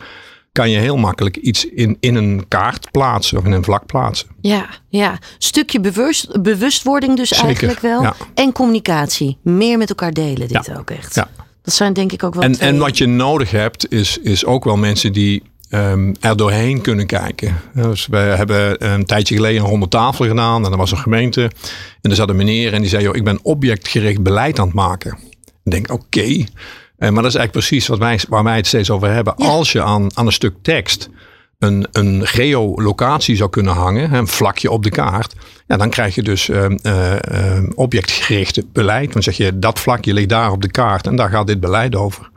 kan 0.51 0.69
je 0.69 0.77
heel 0.77 0.97
makkelijk 0.97 1.35
iets 1.37 1.65
in, 1.65 1.97
in 1.99 2.15
een 2.15 2.45
kaart 2.47 2.91
plaatsen 2.91 3.37
of 3.37 3.45
in 3.45 3.51
een 3.51 3.63
vlak 3.63 3.85
plaatsen. 3.85 4.27
Ja, 4.41 4.65
ja. 4.89 5.19
Stukje 5.37 5.79
bewust, 5.79 6.41
bewustwording 6.41 7.15
dus 7.17 7.27
Zeker, 7.29 7.45
eigenlijk 7.45 7.79
wel. 7.79 8.01
ja. 8.01 8.15
En 8.33 8.51
communicatie. 8.51 9.37
Meer 9.41 9.77
met 9.77 9.89
elkaar 9.89 10.11
delen 10.11 10.47
dit 10.47 10.65
Ja, 10.65 10.77
ook 10.77 10.89
echt. 10.89 11.15
ja. 11.15 11.27
Dat 11.65 11.73
zijn 11.73 11.93
denk 11.93 12.11
ik 12.11 12.23
ook 12.23 12.33
wel 12.33 12.43
En, 12.43 12.51
twee- 12.51 12.69
en 12.69 12.77
wat 12.77 12.97
je 12.97 13.05
nodig 13.05 13.51
hebt, 13.51 13.91
is, 13.91 14.17
is 14.17 14.45
ook 14.45 14.63
wel 14.63 14.77
mensen 14.77 15.13
die 15.13 15.43
ehm, 15.69 16.13
er 16.19 16.37
doorheen 16.37 16.81
kunnen 16.81 17.05
kijken. 17.05 17.55
Dus 17.73 18.07
we 18.07 18.17
hebben 18.17 18.85
een 18.93 19.05
tijdje 19.05 19.35
geleden 19.35 19.61
een 19.61 19.67
ronde 19.67 19.87
tafel 19.87 20.27
gedaan. 20.27 20.65
En 20.65 20.71
er 20.71 20.77
was 20.77 20.91
een 20.91 20.97
gemeente. 20.97 21.51
En 22.01 22.09
er 22.09 22.15
zat 22.15 22.29
een 22.29 22.35
meneer 22.35 22.73
en 22.73 22.81
die 22.81 22.89
zei: 22.89 23.03
joh, 23.03 23.15
ik 23.15 23.23
ben 23.23 23.39
objectgericht 23.43 24.23
beleid 24.23 24.59
aan 24.59 24.65
het 24.65 24.75
maken. 24.75 25.17
Ik 25.63 25.71
denk, 25.71 25.91
oké. 25.91 26.21
Eh, 26.97 27.09
maar 27.09 27.23
dat 27.23 27.31
is 27.31 27.37
eigenlijk 27.37 27.51
precies 27.51 27.87
wat 27.87 27.97
wij, 27.97 28.19
waar 28.29 28.43
wij 28.43 28.55
het 28.55 28.67
steeds 28.67 28.89
over 28.89 29.09
hebben. 29.09 29.33
Ja. 29.37 29.45
Als 29.45 29.71
je 29.71 29.81
aan, 29.83 30.09
aan 30.13 30.25
een 30.25 30.31
stuk 30.31 30.55
tekst 30.61 31.09
een, 31.65 31.87
een 31.91 32.27
geolocatie 32.27 33.35
zou 33.35 33.49
kunnen 33.49 33.73
hangen, 33.73 34.13
een 34.13 34.27
vlakje 34.27 34.71
op 34.71 34.83
de 34.83 34.89
kaart, 34.89 35.35
ja, 35.67 35.77
dan 35.77 35.89
krijg 35.89 36.15
je 36.15 36.23
dus 36.23 36.49
eh, 36.49 36.65
ehm, 36.81 37.69
objectgericht 37.75 38.71
beleid. 38.73 39.13
Dan 39.13 39.23
zeg 39.23 39.37
je 39.37 39.59
dat 39.59 39.79
vlakje 39.79 40.13
ligt 40.13 40.29
daar 40.29 40.51
op 40.51 40.61
de 40.61 40.71
kaart 40.71 41.07
en 41.07 41.15
daar 41.15 41.29
gaat 41.29 41.47
dit 41.47 41.59
beleid 41.59 41.95
over. 41.95 42.29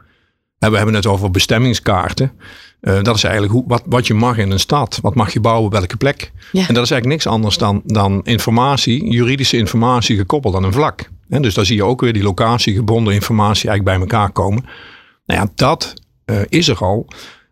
En 0.58 0.70
we 0.70 0.76
hebben 0.76 0.94
het 0.94 1.06
over 1.06 1.30
bestemmingskaarten. 1.30 2.32
Eh, 2.80 3.02
dat 3.02 3.16
is 3.16 3.24
eigenlijk 3.24 3.52
hoe, 3.52 3.64
wat, 3.66 3.82
wat 3.86 4.06
je 4.06 4.14
mag 4.14 4.38
in 4.38 4.50
een 4.50 4.60
stad. 4.60 4.98
Wat 5.02 5.14
mag 5.14 5.32
je 5.32 5.40
bouwen 5.40 5.64
op 5.64 5.72
welke 5.72 5.96
plek. 5.96 6.32
Ja. 6.52 6.68
En 6.68 6.74
dat 6.74 6.84
is 6.84 6.90
eigenlijk 6.90 7.06
niks 7.06 7.26
anders 7.26 7.58
dan, 7.58 7.82
dan 7.84 8.20
informatie, 8.24 9.10
juridische 9.10 9.56
informatie 9.56 10.16
gekoppeld 10.16 10.54
aan 10.54 10.64
een 10.64 10.72
vlak. 10.72 11.08
En 11.28 11.42
dus 11.42 11.54
daar 11.54 11.66
zie 11.66 11.76
je 11.76 11.84
ook 11.84 12.00
weer 12.00 12.12
die 12.12 12.22
locatiegebonden 12.22 13.14
informatie 13.14 13.68
eigenlijk 13.68 13.98
bij 13.98 14.08
elkaar 14.08 14.30
komen. 14.30 14.64
Nou 15.26 15.40
ja, 15.40 15.48
dat 15.54 15.94
eh, 16.24 16.40
is 16.48 16.68
er 16.68 16.78
al. 16.78 17.06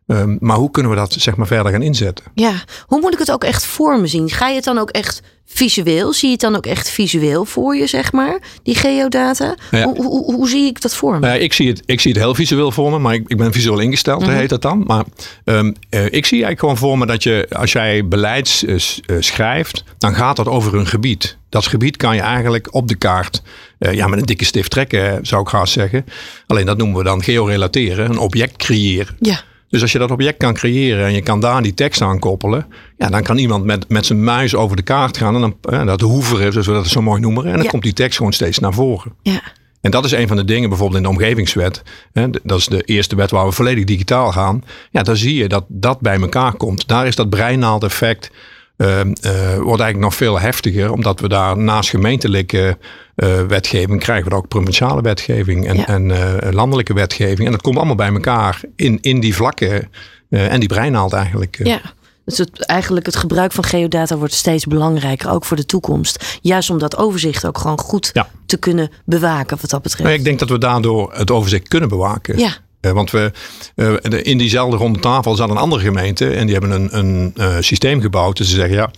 Ehm, 0.07 0.37
maar 0.41 0.57
hoe 0.57 0.71
kunnen 0.71 0.93
we 0.93 0.99
dat 0.99 1.13
zeg 1.19 1.37
maar 1.37 1.47
verder 1.47 1.73
gaan 1.73 1.83
inzetten? 1.83 2.25
Ja, 2.35 2.53
hoe 2.87 3.01
moet 3.01 3.13
ik 3.13 3.19
het 3.19 3.31
ook 3.33 3.45
echt 3.45 3.65
voor 3.67 4.01
me 4.01 4.07
zien? 4.07 4.31
Ga 4.31 4.49
je 4.49 4.55
het 4.55 4.65
dan 4.65 4.79
ook 4.79 4.91
echt 4.91 5.23
visueel? 5.47 6.13
Zie 6.13 6.27
je 6.27 6.33
het 6.33 6.41
dan 6.43 6.57
ook 6.57 6.67
echt 6.67 6.91
visueel 6.91 7.45
voor 7.45 7.77
je, 7.77 7.87
zeg 7.87 8.13
maar? 8.13 8.39
Die 8.63 8.75
geodata? 8.75 9.55
Ja. 9.71 9.85
Hoe, 9.85 10.05
hoe, 10.05 10.35
hoe 10.35 10.49
zie 10.49 10.67
ik 10.67 10.81
dat 10.81 10.95
voor 10.95 11.13
me? 11.13 11.19
Nou 11.19 11.39
ik, 11.39 11.53
zie 11.53 11.69
het, 11.69 11.83
ik 11.85 12.01
zie 12.01 12.13
het 12.13 12.21
heel 12.21 12.35
visueel 12.35 12.71
voor 12.71 12.91
me, 12.91 12.99
maar 12.99 13.15
ik, 13.15 13.25
ik 13.29 13.37
ben 13.37 13.53
visueel 13.53 13.79
ingesteld, 13.79 14.21
Mhm. 14.23 14.31
heet 14.31 14.49
dat 14.49 14.63
dan. 14.63 14.85
Maar 14.87 15.05
ehm, 15.45 15.73
eh, 15.89 16.05
ik 16.05 16.27
zie 16.27 16.45
eigenlijk 16.45 16.61
gewoon 16.61 16.77
voor 16.77 16.99
me 16.99 17.07
dat 17.07 17.23
je, 17.23 17.47
als 17.51 17.73
jij 17.73 18.09
beleid 18.09 18.63
eh, 18.67 18.75
eh, 18.75 19.17
schrijft, 19.23 19.85
dan 19.99 20.15
gaat 20.15 20.37
dat 20.37 20.49
over 20.49 20.75
een 20.75 20.87
gebied. 20.87 21.37
Dat 21.49 21.67
gebied 21.67 21.97
kan 21.97 22.15
je 22.15 22.21
eigenlijk 22.21 22.75
op 22.75 22.89
de 22.89 22.97
kaart, 22.97 23.43
ja, 23.79 24.07
met 24.07 24.19
een 24.19 24.25
dikke 24.27 24.45
stift 24.45 24.71
trekken, 24.71 25.27
zou 25.27 25.43
ik 25.43 25.49
graag 25.49 25.69
zeggen. 25.69 26.05
Alleen 26.47 26.67
dat 26.67 26.77
noemen 26.77 26.97
we 26.99 27.05
dan 27.05 27.23
georelateren, 27.23 28.11
een 28.11 28.19
object 28.19 28.57
creëren. 28.57 29.17
Ja, 29.21 29.41
Dus 29.69 29.83
als 29.83 29.93
je 29.93 29.99
dat 29.99 30.11
object 30.11 30.39
kan 30.39 30.55
creëren 30.55 31.05
en 31.07 31.13
je 31.13 31.23
kan 31.23 31.41
daar 31.41 31.63
die 31.63 31.75
tekst 31.75 32.01
aan 32.03 32.19
koppelen, 32.19 32.67
ja, 32.99 33.09
dan 33.09 33.23
kan 33.23 33.39
iemand 33.39 33.65
met, 33.65 33.89
met 33.89 34.07
zijn 34.07 34.25
muis 34.25 34.55
over 34.55 34.77
de 34.77 34.83
kaart 34.83 35.17
gaan 35.17 35.35
en 35.35 35.41
dan 35.41 35.57
eh, 35.63 35.87
dat 35.87 36.01
hoeveren, 36.01 36.53
zoals 36.53 36.67
we 36.67 36.73
dat 36.73 36.87
zo 36.87 37.03
mooi 37.03 37.21
noemen, 37.21 37.45
en 37.45 37.53
dan 37.53 37.63
Ja. 37.63 37.69
komt 37.71 37.83
die 37.83 37.93
tekst 37.93 38.17
gewoon 38.17 38.33
steeds 38.33 38.59
naar 38.59 38.73
voren. 38.75 39.13
Ja. 39.23 39.41
En 39.81 39.91
dat 39.91 40.05
is 40.05 40.13
een 40.13 40.29
van 40.29 40.37
de 40.37 40.45
dingen 40.45 40.69
bijvoorbeeld 40.69 40.99
in 40.99 41.11
de 41.11 41.17
omgevingswet. 41.19 41.83
Hè, 42.13 42.31
dat 42.43 42.59
is 42.59 42.67
de 42.67 42.83
eerste 42.83 43.17
wet 43.17 43.31
waar 43.31 43.47
we 43.47 43.53
volledig 43.53 43.85
digitaal 43.85 44.33
gaan. 44.33 44.65
Ja, 44.91 45.03
dan 45.03 45.17
zie 45.17 45.35
je 45.35 45.49
dat 45.49 45.65
dat 45.69 46.01
bij 46.01 46.21
elkaar 46.21 46.55
komt. 46.55 46.89
Daar 46.89 47.07
is 47.07 47.17
dat 47.17 47.31
breinaald-effect 47.31 48.31
eh, 48.31 48.37
wordt 48.77 49.81
eigenlijk 49.81 49.99
nog 49.99 50.15
veel 50.15 50.41
heftiger. 50.41 50.93
Omdat 50.93 51.21
we 51.21 51.29
daar 51.29 51.59
naast 51.59 51.91
gemeentelijke 51.91 52.79
eh, 53.15 53.43
wetgeving 53.43 54.01
krijgen 54.01 54.31
we 54.31 54.37
ook 54.37 54.49
provinciale 54.49 55.03
wetgeving 55.03 55.67
en, 55.67 55.77
Ja. 55.77 55.87
en 55.87 56.11
eh, 56.41 56.53
landelijke 56.53 56.95
wetgeving. 56.95 57.47
En 57.47 57.53
dat 57.53 57.63
komt 57.63 57.77
allemaal 57.77 57.95
bij 57.95 58.13
elkaar 58.13 58.61
in, 58.77 58.99
in 59.01 59.21
die 59.21 59.35
vlakken 59.35 59.89
eh, 60.31 60.53
en 60.53 60.61
die 60.61 60.69
breinaald 60.69 61.13
eigenlijk. 61.13 61.59
eh. 61.59 61.67
Ja. 61.67 61.81
Dus 62.25 62.39
het, 62.39 62.67
eigenlijk 62.67 63.07
het 63.07 63.17
gebruik 63.17 63.53
van 63.53 63.65
geodata 63.65 64.17
wordt 64.17 64.33
steeds 64.35 64.65
belangrijker, 64.65 65.31
ook 65.31 65.45
voor 65.45 65.57
de 65.57 65.67
toekomst. 65.67 66.39
Juist 66.43 66.71
om 66.71 66.79
dat 66.79 66.97
overzicht 66.97 67.47
ook 67.47 67.59
gewoon 67.59 67.79
goed 67.79 68.11
Ja. 68.13 68.29
te 68.47 68.57
kunnen 68.57 68.91
bewaken 69.05 69.59
wat 69.61 69.71
dat 69.71 69.83
betreft. 69.83 70.05
Nou, 70.05 70.15
ik 70.19 70.25
denk 70.25 70.39
dat 70.39 70.49
we 70.49 70.59
daardoor 70.59 71.13
het 71.15 71.31
overzicht 71.31 71.69
kunnen 71.69 71.89
bewaken. 71.89 72.39
Ja. 72.39 72.51
Eh, 72.81 72.93
want 72.93 73.11
we, 73.11 73.33
eh, 73.75 73.95
in 74.23 74.39
diezelfde 74.39 74.77
ronde 74.77 74.99
tafel 74.99 75.35
zat 75.35 75.51
een 75.51 75.57
andere 75.57 75.83
gemeente 75.83 76.31
en 76.31 76.47
die 76.47 76.57
hebben 76.57 76.71
een, 76.71 76.99
een 76.99 77.33
eh, 77.37 77.57
systeem 77.61 78.01
gebouwd. 78.01 78.37
Dus 78.37 78.49
ze 78.49 78.55
zeggen 78.55 78.77
ja, 78.77 78.91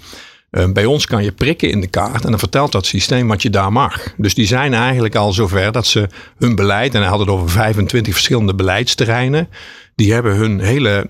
bij 0.73 0.85
ons 0.85 1.07
kan 1.07 1.25
je 1.25 1.33
prikken 1.33 1.71
in 1.71 1.81
de 1.81 1.87
kaart 1.87 2.25
en 2.25 2.31
dan 2.31 2.39
vertelt 2.39 2.73
dat 2.73 2.87
systeem 2.87 3.29
wat 3.29 3.43
je 3.43 3.51
daar 3.51 3.73
mag. 3.73 4.15
Dus 4.17 4.35
die 4.35 4.47
zijn 4.47 4.75
eigenlijk 4.75 5.15
al 5.15 5.33
zover 5.33 5.73
dat 5.73 5.87
ze 5.87 6.09
hun 6.39 6.55
beleid, 6.55 6.95
en 6.95 7.01
hij 7.01 7.11
had 7.11 7.19
het 7.19 7.29
over 7.29 7.51
25 7.51 8.13
verschillende 8.13 8.55
beleidsterreinen. 8.55 9.49
Die 9.95 10.13
hebben 10.13 10.37
hun 10.37 10.61
hele 10.61 11.07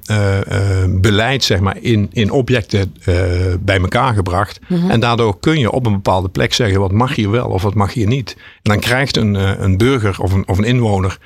beleid 0.89 1.45
zeg 1.45 1.61
maar, 1.61 1.77
in, 1.81 2.09
in 2.13 2.31
objecten 2.31 2.95
bij 3.61 3.81
elkaar 3.81 4.15
gebracht. 4.15 4.61
En 4.89 5.01
daardoor 5.01 5.39
kun 5.41 5.59
je 5.59 5.71
op 5.71 5.87
een 5.87 5.93
bepaalde 5.93 6.29
plek 6.29 6.53
zeggen 6.55 6.81
wat 6.81 6.93
mag 6.93 7.15
hier 7.15 7.31
wel 7.31 7.49
of 7.49 7.63
wat 7.63 7.75
mag 7.75 7.93
hier 7.93 8.07
niet. 8.07 8.37
En 8.37 8.71
dan 8.73 8.81
krijgt 8.81 9.17
een, 9.17 9.35
een 9.65 9.77
burger 9.77 10.17
of 10.21 10.33
een, 10.33 10.49
of 10.49 10.59
een 10.59 10.65
inwoner 10.65 11.19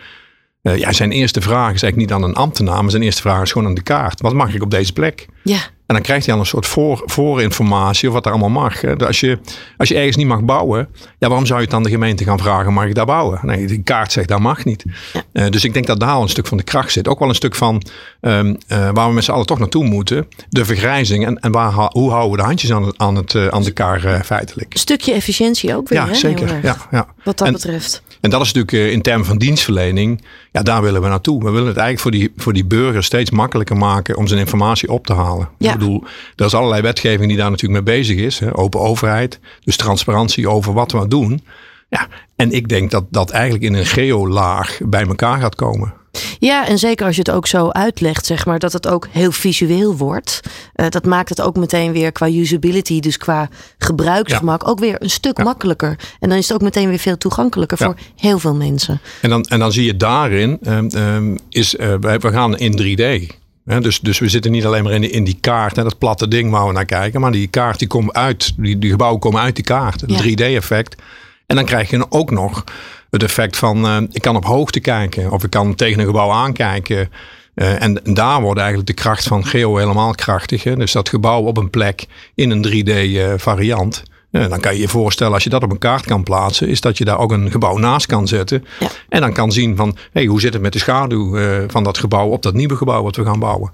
eh, 0.62 0.76
ja, 0.76 0.92
zijn 0.92 1.12
eerste 1.12 1.40
vraag 1.40 1.74
is 1.74 1.82
eigenlijk 1.82 1.96
niet 1.96 2.12
aan 2.12 2.22
een 2.28 2.34
ambtenaar, 2.36 2.82
maar 2.82 2.90
zijn 2.90 3.02
eerste 3.02 3.22
vraag 3.22 3.42
is 3.42 3.52
gewoon 3.52 3.68
aan 3.68 3.74
de 3.74 3.82
kaart. 3.82 4.20
Wat 4.20 4.32
mag 4.34 4.54
ik 4.54 4.62
op 4.62 4.70
deze 4.70 4.92
plek? 4.92 5.26
Ja. 5.44 5.56
En 5.86 5.98
dan 5.98 6.06
krijgt 6.06 6.24
hij 6.26 6.34
al 6.34 6.40
een 6.40 6.46
soort 6.46 6.66
voor, 6.66 7.02
voorinformatie 7.04 8.08
of 8.08 8.14
wat 8.14 8.24
er 8.26 8.30
allemaal 8.32 8.62
mag. 8.62 8.80
hè. 8.80 8.96
Als 8.96 9.20
je, 9.20 9.38
als 9.76 9.88
je 9.88 9.94
ergens 9.94 10.16
niet 10.16 10.26
mag 10.26 10.42
bouwen, 10.42 10.88
ja, 11.18 11.28
waarom 11.28 11.46
zou 11.46 11.58
je 11.60 11.64
het 11.64 11.74
aan 11.74 11.82
de 11.82 11.88
gemeente 11.90 12.24
gaan 12.24 12.38
vragen, 12.38 12.72
mag 12.72 12.84
ik 12.86 12.94
daar 12.94 13.06
bouwen? 13.06 13.38
Nee, 13.42 13.66
die 13.66 13.82
kaart 13.82 14.12
zegt 14.12 14.28
dat 14.28 14.40
mag 14.40 14.64
niet. 14.64 14.84
Eh, 15.32 15.46
dus 15.48 15.64
ik 15.64 15.72
denk 15.72 15.86
dat 15.86 16.00
daar 16.00 16.10
al 16.10 16.22
een 16.22 16.28
stuk 16.28 16.46
van 16.46 16.56
de 16.56 16.62
kracht 16.62 16.92
zit. 16.92 17.08
Ook 17.08 17.18
wel 17.18 17.28
een 17.28 17.34
stuk 17.34 17.54
van 17.54 17.82
ehm, 18.20 18.54
eh, 18.66 18.90
waar 18.92 19.08
we 19.08 19.14
met 19.14 19.24
z'n 19.24 19.30
allen 19.30 19.46
toch 19.46 19.58
naartoe 19.58 19.84
moeten. 19.84 20.26
De 20.48 20.64
vergrijzing 20.64 21.26
en, 21.26 21.38
en 21.40 21.52
waar, 21.52 21.72
hoe 21.72 22.10
houden 22.10 22.30
we 22.30 22.36
de 22.36 22.42
handjes 22.42 22.72
aan, 22.72 23.00
aan, 23.00 23.14
het, 23.16 23.50
aan 23.50 23.62
de 23.62 23.70
kaart 23.72 24.26
feitelijk. 24.26 24.72
Een 24.72 24.78
stukje 24.80 25.12
efficiëntie 25.12 25.76
ook 25.76 25.88
weer. 25.88 25.98
Ja, 25.98 26.06
hè, 26.06 26.14
zeker. 26.14 26.58
Ja, 26.62 26.76
ja. 26.90 27.06
Wat 27.24 27.38
dat 27.38 27.46
En- 27.46 27.52
betreft. 27.52 28.02
En 28.22 28.30
dat 28.30 28.40
is 28.40 28.52
natuurlijk 28.52 28.86
eh, 28.86 28.92
in 28.92 29.02
termen 29.02 29.26
van 29.26 29.38
dienstverlening, 29.38 30.22
ja, 30.52 30.62
daar 30.62 30.82
willen 30.82 31.02
we 31.02 31.08
naartoe. 31.08 31.44
We 31.44 31.50
willen 31.50 31.66
het 31.66 31.76
eigenlijk 31.76 32.00
voor 32.00 32.10
die, 32.10 32.32
voor 32.36 32.52
die 32.52 32.64
burger 32.64 33.04
steeds 33.04 33.30
makkelijker 33.30 33.76
maken 33.76 34.16
om 34.16 34.26
zijn 34.26 34.40
informatie 34.40 34.88
op 34.88 35.06
te 35.06 35.12
halen. 35.12 35.48
Ja. 35.58 35.72
Ik 35.72 35.78
bedoel, 35.78 36.04
er 36.36 36.44
is 36.44 36.54
allerlei 36.54 36.82
wetgeving 36.82 37.28
die 37.28 37.36
daar 37.36 37.50
natuurlijk 37.50 37.84
mee 37.84 37.96
bezig 37.96 38.16
is. 38.16 38.38
Hè. 38.38 38.56
Open 38.56 38.80
overheid, 38.80 39.40
dus 39.64 39.76
transparantie 39.76 40.48
over 40.48 40.72
wat 40.72 40.92
we 40.92 41.08
doen. 41.08 41.44
Ja, 41.88 42.08
en 42.36 42.52
ik 42.52 42.68
denk 42.68 42.90
dat 42.90 43.04
dat 43.10 43.30
eigenlijk 43.30 43.64
in 43.64 43.74
een 43.74 43.86
geolaag 43.86 44.80
bij 44.84 45.06
elkaar 45.06 45.40
gaat 45.40 45.54
komen. 45.54 45.94
Ja, 46.38 46.66
en 46.66 46.78
zeker 46.78 47.06
als 47.06 47.14
je 47.14 47.20
het 47.20 47.30
ook 47.30 47.46
zo 47.46 47.68
uitlegt, 47.68 48.26
zeg 48.26 48.46
maar, 48.46 48.58
dat 48.58 48.72
het 48.72 48.88
ook 48.88 49.06
heel 49.10 49.32
visueel 49.32 49.96
wordt. 49.96 50.40
Eh, 50.74 50.86
dat 50.88 51.04
maakt 51.04 51.28
het 51.28 51.40
ook 51.40 51.56
meteen 51.56 51.92
weer 51.92 52.12
qua 52.12 52.28
usability, 52.28 53.00
dus 53.00 53.16
qua 53.16 53.48
gebruiksgemak, 53.78 54.68
ook 54.68 54.78
weer 54.78 54.96
een 55.02 55.10
stuk 55.10 55.42
makkelijker. 55.44 55.98
En 56.20 56.28
dan 56.28 56.38
is 56.38 56.48
het 56.48 56.56
ook 56.56 56.62
meteen 56.62 56.88
weer 56.88 56.98
veel 56.98 57.18
toegankelijker 57.18 57.78
Ja. 57.80 57.84
voor 57.86 57.96
heel 58.16 58.38
veel 58.38 58.54
mensen. 58.54 59.00
En 59.20 59.30
dan, 59.30 59.42
en 59.44 59.58
dan 59.58 59.72
zie 59.72 59.84
je 59.84 59.96
daarin, 59.96 60.58
ehm, 60.62 60.86
ehm, 60.88 61.36
is, 61.48 61.74
wij- 62.00 62.18
we 62.18 62.32
gaan 62.32 62.58
in 62.58 62.76
3D. 62.76 63.26
Hè, 63.64 63.80
dus, 63.80 64.00
dus 64.00 64.18
we 64.18 64.28
zitten 64.28 64.50
niet 64.50 64.64
alleen 64.66 64.84
maar 64.84 64.92
in, 64.92 65.00
die- 65.00 65.10
in 65.10 65.24
die 65.24 65.38
kaart, 65.40 65.76
hè, 65.76 65.82
dat 65.82 65.98
platte 65.98 66.28
ding 66.28 66.50
waar 66.50 66.66
we 66.66 66.72
naar 66.72 66.84
kijken. 66.84 67.20
Maar 67.20 67.32
die 67.32 67.46
kaart 67.46 67.78
die 67.78 67.88
komt 67.88 68.12
uit, 68.12 68.52
die, 68.56 68.78
die 68.78 68.90
gebouwen 68.90 69.20
komen 69.20 69.40
uit 69.40 69.54
die 69.54 69.64
kaart. 69.64 70.00
Het 70.00 70.10
Ja. 70.10 70.16
3D-effect. 70.18 71.02
En 71.46 71.56
dan 71.56 71.64
krijg 71.64 71.90
je 71.90 72.06
ook 72.08 72.30
nog 72.30 72.64
het 73.12 73.22
effect 73.22 73.56
van, 73.56 73.86
eh, 73.86 73.96
ik 74.10 74.22
kan 74.22 74.36
op 74.36 74.44
hoogte 74.44 74.80
kijken. 74.80 75.30
Of 75.30 75.44
ik 75.44 75.50
kan 75.50 75.74
tegen 75.74 76.00
een 76.00 76.06
gebouw 76.06 76.30
aankijken. 76.30 77.10
Eh, 77.54 77.82
en 77.82 78.00
daar 78.02 78.40
wordt 78.40 78.58
eigenlijk 78.58 78.88
de 78.88 79.02
kracht 79.02 79.24
van 79.24 79.46
geo 79.46 79.76
helemaal 79.76 80.14
krachtig. 80.14 80.64
Hè? 80.64 80.76
Dus 80.76 80.92
dat 80.92 81.08
gebouw 81.08 81.42
op 81.42 81.56
een 81.56 81.70
plek 81.70 82.06
in 82.34 82.50
een 82.50 82.62
3D-variant. 82.62 84.02
eh, 84.30 84.48
dan 84.48 84.60
kan 84.60 84.74
je 84.74 84.80
je 84.80 84.88
voorstellen, 84.88 85.32
als 85.32 85.44
je 85.44 85.50
dat 85.50 85.62
op 85.62 85.70
een 85.70 85.78
kaart 85.78 86.04
kan 86.04 86.22
plaatsen, 86.22 86.68
is 86.68 86.80
dat 86.80 86.98
je 86.98 87.04
daar 87.04 87.18
ook 87.18 87.32
een 87.32 87.50
gebouw 87.50 87.76
naast 87.76 88.06
kan 88.06 88.28
zetten. 88.28 88.64
Ja. 88.80 88.88
En 89.08 89.20
dan 89.20 89.32
kan 89.32 89.52
zien 89.52 89.76
van, 89.76 89.96
hey, 90.12 90.24
hoe 90.24 90.40
zit 90.40 90.52
het 90.52 90.62
met 90.62 90.72
de 90.72 90.78
schaduw 90.78 91.38
van 91.68 91.84
dat 91.84 91.98
gebouw 91.98 92.28
op 92.28 92.42
dat 92.42 92.54
nieuwe 92.54 92.76
gebouw 92.76 93.02
wat 93.02 93.16
we 93.16 93.24
gaan 93.24 93.38
bouwen. 93.38 93.72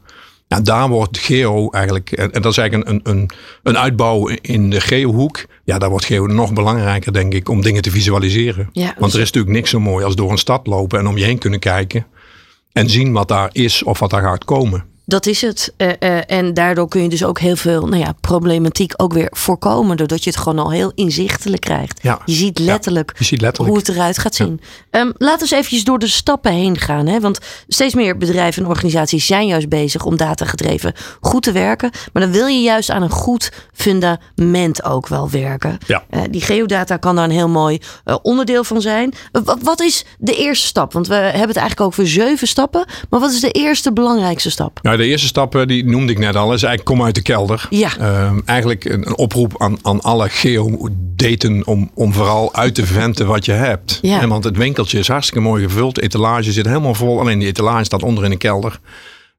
Nou, 0.48 0.62
daar 0.62 0.88
wordt 0.88 1.18
geo 1.18 1.70
eigenlijk, 1.70 2.12
en 2.12 2.32
en 2.32 2.42
dat 2.42 2.52
is 2.52 2.58
eigenlijk 2.58 2.90
een, 2.90 3.00
een, 3.02 3.30
een 3.62 3.78
uitbouw 3.78 4.28
in 4.28 4.70
de 4.70 4.80
geohoek. 4.80 5.44
Ja, 5.64 5.78
daar 5.78 5.90
wordt 5.90 6.04
geo 6.04 6.26
nog 6.26 6.52
belangrijker, 6.52 7.12
denk 7.12 7.34
ik, 7.34 7.48
om 7.48 7.62
dingen 7.62 7.82
te 7.82 7.90
visualiseren. 7.90 8.68
Ja, 8.72 8.84
Want 8.84 8.98
dus- 8.98 9.14
er 9.14 9.20
is 9.20 9.26
natuurlijk 9.26 9.54
niks 9.54 9.70
zo 9.70 9.80
mooi 9.80 10.04
als 10.04 10.14
door 10.14 10.30
een 10.30 10.38
stad 10.38 10.66
lopen 10.66 10.98
en 10.98 11.06
om 11.06 11.18
je 11.18 11.24
heen 11.24 11.38
kunnen 11.38 11.58
kijken. 11.58 12.06
En 12.72 12.90
zien 12.90 13.12
wat 13.12 13.28
daar 13.28 13.50
is 13.52 13.82
of 13.82 13.98
wat 13.98 14.10
daar 14.10 14.22
gaat 14.22 14.44
komen. 14.44 14.84
Dat 15.08 15.26
is 15.26 15.40
het. 15.40 15.72
Eh, 15.76 15.88
eh, 15.98 16.22
en 16.26 16.54
daardoor 16.54 16.88
kun 16.88 17.02
je 17.02 17.08
dus 17.08 17.24
ook 17.24 17.38
heel 17.38 17.56
veel 17.56 17.86
nou 17.86 18.02
ja, 18.02 18.14
problematiek 18.20 18.92
ook 18.96 19.12
weer 19.12 19.28
voorkomen. 19.30 19.96
Doordat 19.96 20.24
je 20.24 20.30
het 20.30 20.38
gewoon 20.38 20.58
al 20.58 20.70
heel 20.70 20.92
inzichtelijk 20.94 21.62
krijgt. 21.62 21.98
Ja. 22.02 22.20
Je 22.24 22.32
ziet 22.32 22.58
Ja, 22.58 22.64
letterlijk, 22.64 23.14
je 23.18 23.24
ziet 23.24 23.40
letterlijk. 23.40 23.74
hoe 23.74 23.84
het 23.86 23.96
eruit 23.96 24.18
gaat 24.18 24.34
zien. 24.34 24.60
Ehm, 24.90 25.10
laten 25.18 25.36
we 25.36 25.42
eens 25.42 25.50
eventjes 25.50 25.84
door 25.84 25.98
de 25.98 26.06
stappen 26.06 26.52
heen 26.52 26.78
gaan. 26.78 27.06
Hè? 27.06 27.20
Want 27.20 27.38
steeds 27.68 27.94
meer 27.94 28.16
bedrijven 28.16 28.62
en 28.62 28.68
organisaties 28.68 29.26
zijn 29.26 29.46
juist 29.46 29.68
bezig 29.68 30.04
om 30.04 30.16
datagedreven 30.16 30.92
goed 31.20 31.42
te 31.42 31.52
werken. 31.52 31.90
Maar 32.12 32.22
dan 32.22 32.32
wil 32.32 32.46
je 32.46 32.62
juist 32.62 32.90
aan 32.90 33.02
een 33.02 33.10
goed 33.10 33.52
fundament 33.72 34.84
ook 34.84 35.08
wel 35.08 35.30
werken. 35.30 35.78
Ja. 35.86 36.04
Eh, 36.10 36.22
die 36.30 36.40
geodata 36.40 36.96
kan 36.96 37.16
daar 37.16 37.24
een 37.24 37.30
heel 37.30 37.48
mooi 37.48 37.80
onderdeel 38.22 38.64
van 38.64 38.80
zijn. 38.80 39.14
Wat, 39.32 39.58
wat 39.62 39.80
is 39.80 40.04
de 40.18 40.36
eerste 40.36 40.66
stap? 40.66 40.92
Want 40.92 41.06
we 41.06 41.14
hebben 41.14 41.48
het 41.48 41.56
eigenlijk 41.56 41.94
voor 41.94 42.06
zeven 42.06 42.48
stappen. 42.48 42.86
Maar 43.10 43.20
wat 43.20 43.32
is 43.32 43.40
de 43.40 43.50
eerste 43.50 43.92
belangrijkste 43.92 44.50
stap? 44.50 44.78
De 44.98 45.04
eerste 45.06 45.26
stap, 45.26 45.64
die 45.66 45.84
noemde 45.84 46.12
ik 46.12 46.18
net 46.18 46.36
al, 46.36 46.44
is 46.52 46.62
eigenlijk 46.62 46.84
kom 46.84 47.02
uit 47.06 47.14
de 47.14 47.22
kelder. 47.22 47.66
Ja. 47.70 47.96
Ehm, 47.98 48.38
eigenlijk 48.44 48.84
een, 48.84 49.06
een 49.06 49.16
oproep 49.16 49.62
aan, 49.62 49.78
aan 49.82 50.00
alle 50.00 50.28
geodaten 50.28 51.66
om, 51.66 51.90
om 51.94 52.12
vooral 52.12 52.54
uit 52.54 52.74
te 52.74 52.86
venten 52.86 53.26
wat 53.26 53.44
je 53.44 53.52
hebt. 53.52 53.98
Ja. 54.02 54.20
En 54.20 54.28
want 54.28 54.44
het 54.44 54.56
winkeltje 54.56 54.98
is 54.98 55.08
hartstikke 55.08 55.42
mooi 55.48 55.62
gevuld. 55.62 55.94
De 55.94 56.02
etalage 56.02 56.52
zit 56.52 56.66
helemaal 56.66 56.94
vol. 56.94 57.20
Alleen 57.20 57.38
die 57.38 57.48
etalage 57.48 57.84
staat 57.84 58.02
onder 58.02 58.24
in 58.24 58.30
de 58.30 58.36
kelder. 58.36 58.80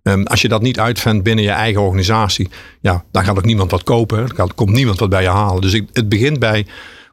Ehm, 0.03 0.23
als 0.23 0.41
je 0.41 0.47
dat 0.47 0.61
niet 0.61 0.79
uitvindt 0.79 1.23
binnen 1.23 1.43
je 1.45 1.51
eigen 1.51 1.81
organisatie, 1.81 2.49
ja, 2.81 3.03
dan 3.11 3.23
gaat 3.23 3.37
ook 3.37 3.45
niemand 3.45 3.71
wat 3.71 3.83
kopen. 3.83 4.35
Gaat- 4.35 4.55
komt 4.55 4.71
niemand 4.71 4.99
wat 4.99 5.09
bij 5.09 5.21
je 5.21 5.29
halen. 5.29 5.61
Dus 5.61 5.73
ik, 5.73 5.87
het 5.93 6.09
begint 6.09 6.39
bij 6.39 6.65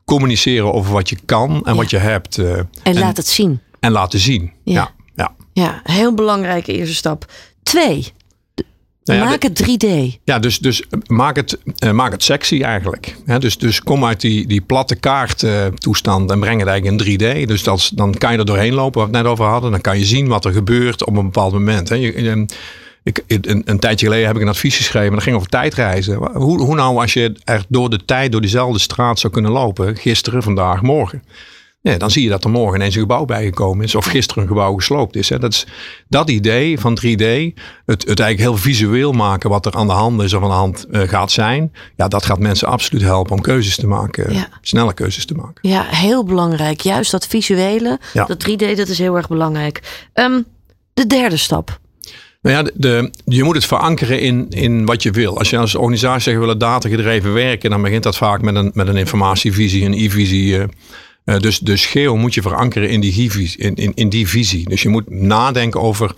communiceren 0.05 0.73
over 0.75 0.93
wat 0.93 1.09
je 1.09 1.17
kan 1.25 1.61
en 1.65 1.77
wat 1.77 1.91
je 1.91 1.99
hebt. 1.99 2.39
eh, 2.39 2.59
En, 2.83 2.99
laat 2.99 3.17
het 3.17 3.27
zien. 3.27 3.61
en 3.81 3.93
laten 3.93 4.19
zien. 4.19 4.53
Ja. 4.65 4.73
Ja. 4.75 4.91
Ja. 5.15 5.35
Ja, 5.53 5.81
heel 5.85 6.15
belangrijke 6.15 6.73
eerste 6.73 6.95
stap. 6.95 7.33
Twee, 7.63 8.13
Nou 9.07 9.19
ja, 9.19 9.25
maak 9.25 9.43
het 9.43 9.63
3D. 9.63 10.19
Ja, 10.25 10.39
dus, 10.39 10.59
dus 10.59 10.83
maak, 11.07 11.37
het, 11.37 11.59
eh, 11.79 11.91
maak 11.91 12.13
het 12.13 12.23
sexy 12.23 12.63
eigenlijk. 12.63 13.17
Dus, 13.39 13.59
dus 13.59 13.83
kom 13.83 14.05
uit 14.05 14.21
die, 14.21 14.47
die 14.47 14.61
platte 14.61 14.95
kaart 14.97 15.43
eh, 15.43 15.67
toestand 15.67 16.31
en 16.31 16.41
breng 16.41 16.59
het 16.61 16.69
eigenlijk 16.69 17.01
in 17.01 17.19
3D. 17.45 17.47
Dus 17.49 17.63
dat, 17.63 17.79
is- 17.79 17.89
dan 17.95 18.15
kan 18.15 18.33
je 18.33 18.39
er 18.39 18.45
doorheen 18.45 18.75
lopen, 18.75 19.01
wat 19.01 19.11
we 19.11 19.17
het 19.17 19.25
net 19.25 19.33
over 19.33 19.45
hadden. 19.45 19.71
Dan 19.71 19.81
kan 19.81 19.99
je 19.99 20.05
zien 20.05 20.27
wat 20.29 20.45
er 20.45 20.53
gebeurt 20.53 21.05
op 21.05 21.17
een 21.17 21.25
bepaald 21.25 21.53
moment. 21.53 21.89
Hè. 21.89 21.95
Je, 21.95 22.23
je- 22.23 22.47
ik, 23.03 23.23
een, 23.27 23.63
een 23.65 23.79
tijdje 23.79 24.07
geleden 24.07 24.27
heb 24.27 24.37
ik 24.37 24.43
een 24.43 24.49
advies 24.49 24.77
geschreven. 24.77 25.13
Dat 25.13 25.23
ging 25.23 25.37
over 25.37 25.49
tijdreizen. 25.49 26.15
Hoe, 26.33 26.61
hoe 26.63 26.75
nou 26.75 27.01
als 27.01 27.13
je 27.13 27.35
er 27.45 27.65
door 27.69 27.91
de 27.91 28.05
tijd, 28.05 28.33
door 28.33 28.41
diezelfde 28.41 28.79
straat 28.79 29.19
zou 29.19 29.33
kunnen 29.33 29.51
lopen. 29.51 29.97
Gisteren, 29.97 30.43
vandaag, 30.43 30.83
morgen. 30.83 31.23
Ja, 31.91 31.99
dan 31.99 32.11
zie 32.11 32.23
je 32.23 32.29
dat 32.29 32.45
er 32.45 32.51
morgen 32.51 32.75
ineens 32.77 32.95
een 32.95 33.01
gebouw 33.01 33.25
bijgekomen 33.25 33.85
is. 33.85 33.95
Of 33.95 34.05
gisteren 34.05 34.43
een 34.43 34.49
gebouw 34.49 34.75
gesloopt 34.75 35.17
is. 35.17 35.29
Hè. 35.29 35.39
Dat, 35.39 35.53
is 35.53 35.67
dat 36.09 36.31
idee 36.31 36.81
van 36.81 36.99
3D. 37.01 37.05
Het, 37.87 38.05
het 38.09 38.21
eigenlijk 38.21 38.39
heel 38.39 38.57
visueel 38.57 39.13
maken 39.13 39.51
wat 39.51 39.67
er 39.67 39.73
aan 39.73 39.87
de 39.87 39.93
hand 39.93 40.23
is 40.23 40.35
of 40.35 40.43
aan 40.43 40.49
de 40.49 40.55
hand 40.55 40.87
eh, 40.91 41.01
gaat 41.09 41.31
zijn. 41.31 41.73
Ja, 41.97 42.09
dat 42.09 42.25
gaat 42.25 42.39
mensen 42.39 42.69
absoluut 42.69 43.03
helpen 43.03 43.33
om 43.33 43.41
keuzes 43.41 43.77
te 43.77 43.87
maken. 43.87 44.33
Ja. 44.35 44.49
Snelle 44.61 44.95
keuzes 44.95 45.25
te 45.27 45.35
maken. 45.35 45.69
Ja, 45.71 45.83
heel 45.89 46.25
belangrijk. 46.25 46.81
Juist 46.81 47.11
dat 47.11 47.27
visuele, 47.27 47.99
Ja. 48.13 48.25
dat 48.25 48.49
3D, 48.51 48.77
dat 48.77 48.89
is 48.89 48.99
heel 48.99 49.17
erg 49.17 49.29
belangrijk. 49.29 50.07
Ehm, 50.13 50.41
de 50.95 51.07
derde 51.07 51.37
stap. 51.37 51.79
Nou 52.43 52.57
ja, 52.57 52.63
de, 52.63 52.73
de- 52.75 53.11
je 53.25 53.43
moet 53.43 53.55
het 53.55 53.65
verankeren 53.67 54.21
in, 54.21 54.47
in 54.51 54.85
wat 54.85 55.03
je 55.03 55.11
wil. 55.11 55.39
Als 55.39 55.51
je 55.51 55.59
als 55.59 55.75
organisatie 55.75 56.23
zegt 56.23 56.37
we 56.37 56.43
willen 56.43 56.59
datagedreven 56.59 57.33
werken, 57.33 57.71
dan 57.71 57.83
begint 57.83 58.03
dat 58.03 58.17
vaak 58.17 58.43
met 58.43 58.55
een, 58.55 58.71
met 58.75 58.89
een 58.89 58.97
informatievisie, 58.97 59.85
een 59.85 59.93
e-visie. 59.95 60.59
eh. 60.59 60.65
Eh, 61.27 61.39
dus, 61.39 61.59
dus 61.59 61.87
geo 61.87 62.17
moet 62.17 62.35
je 62.35 62.43
verankeren 62.43 62.91
in 62.91 63.01
die, 63.01 63.55
in, 63.57 63.75
in, 63.75 63.93
in 63.95 64.09
die 64.09 64.29
visie. 64.29 64.69
Dus 64.69 64.83
je 64.83 64.89
moet 64.89 65.11
nadenken 65.11 65.81
over 65.81 66.15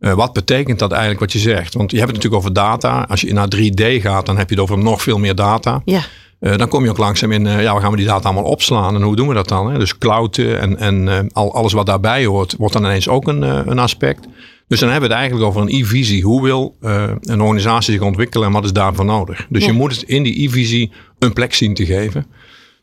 Uh, 0.00 0.12
wat 0.12 0.32
betekent 0.32 0.78
dat 0.78 0.90
eigenlijk 0.90 1.20
wat 1.20 1.32
je 1.32 1.38
zegt? 1.38 1.74
Want 1.74 1.90
je 1.90 1.96
hebt 1.96 2.08
het 2.08 2.16
natuurlijk 2.16 2.42
over 2.42 2.54
data. 2.54 3.06
Als 3.08 3.20
je 3.20 3.32
naar 3.32 3.48
3D 3.56 4.02
gaat, 4.02 4.26
dan 4.26 4.36
heb 4.36 4.48
je 4.48 4.54
het 4.54 4.64
over 4.64 4.78
nog 4.78 5.02
veel 5.02 5.18
meer 5.18 5.34
data. 5.34 5.82
Ja. 5.84 6.00
Uh, 6.40 6.56
dan 6.56 6.68
kom 6.68 6.84
je 6.84 6.90
ook 6.90 6.98
langzaam 6.98 7.32
in, 7.32 7.44
ja, 7.46 7.74
we 7.74 7.80
gaan 7.80 7.90
we 7.90 7.96
die 7.96 8.06
data 8.06 8.24
allemaal 8.24 8.50
opslaan 8.50 8.94
en 8.94 9.02
hoe 9.02 9.16
doen 9.16 9.28
we 9.28 9.34
dat 9.34 9.48
dan? 9.48 9.72
Hè? 9.72 9.78
Dus 9.78 9.98
cloud 9.98 10.38
en, 10.38 10.78
en 10.78 11.28
al, 11.32 11.54
alles 11.54 11.72
wat 11.72 11.86
daarbij 11.86 12.24
hoort, 12.24 12.54
wordt 12.58 12.72
dan 12.72 12.84
ineens 12.84 13.08
ook 13.08 13.28
een, 13.28 13.42
een 13.70 13.78
aspect. 13.78 14.26
Dus 14.68 14.80
dan 14.80 14.90
hebben 14.90 15.08
we 15.08 15.14
het 15.14 15.22
eigenlijk 15.24 15.50
over 15.50 15.62
een 15.62 15.82
e-visie. 15.82 16.22
Hoe 16.22 16.42
wil 16.42 16.76
een 17.20 17.40
organisatie 17.40 17.92
zich 17.92 18.02
ontwikkelen 18.02 18.46
en 18.46 18.52
wat 18.52 18.64
is 18.64 18.72
daarvoor 18.72 19.04
nodig? 19.04 19.46
Dus 19.48 19.64
je 19.64 19.72
moet 19.72 19.92
het 19.92 20.02
in 20.02 20.22
die 20.22 20.44
e-visie 20.44 20.92
een 21.18 21.32
plek 21.32 21.54
zien 21.54 21.74
te 21.74 21.86
geven. 21.86 22.26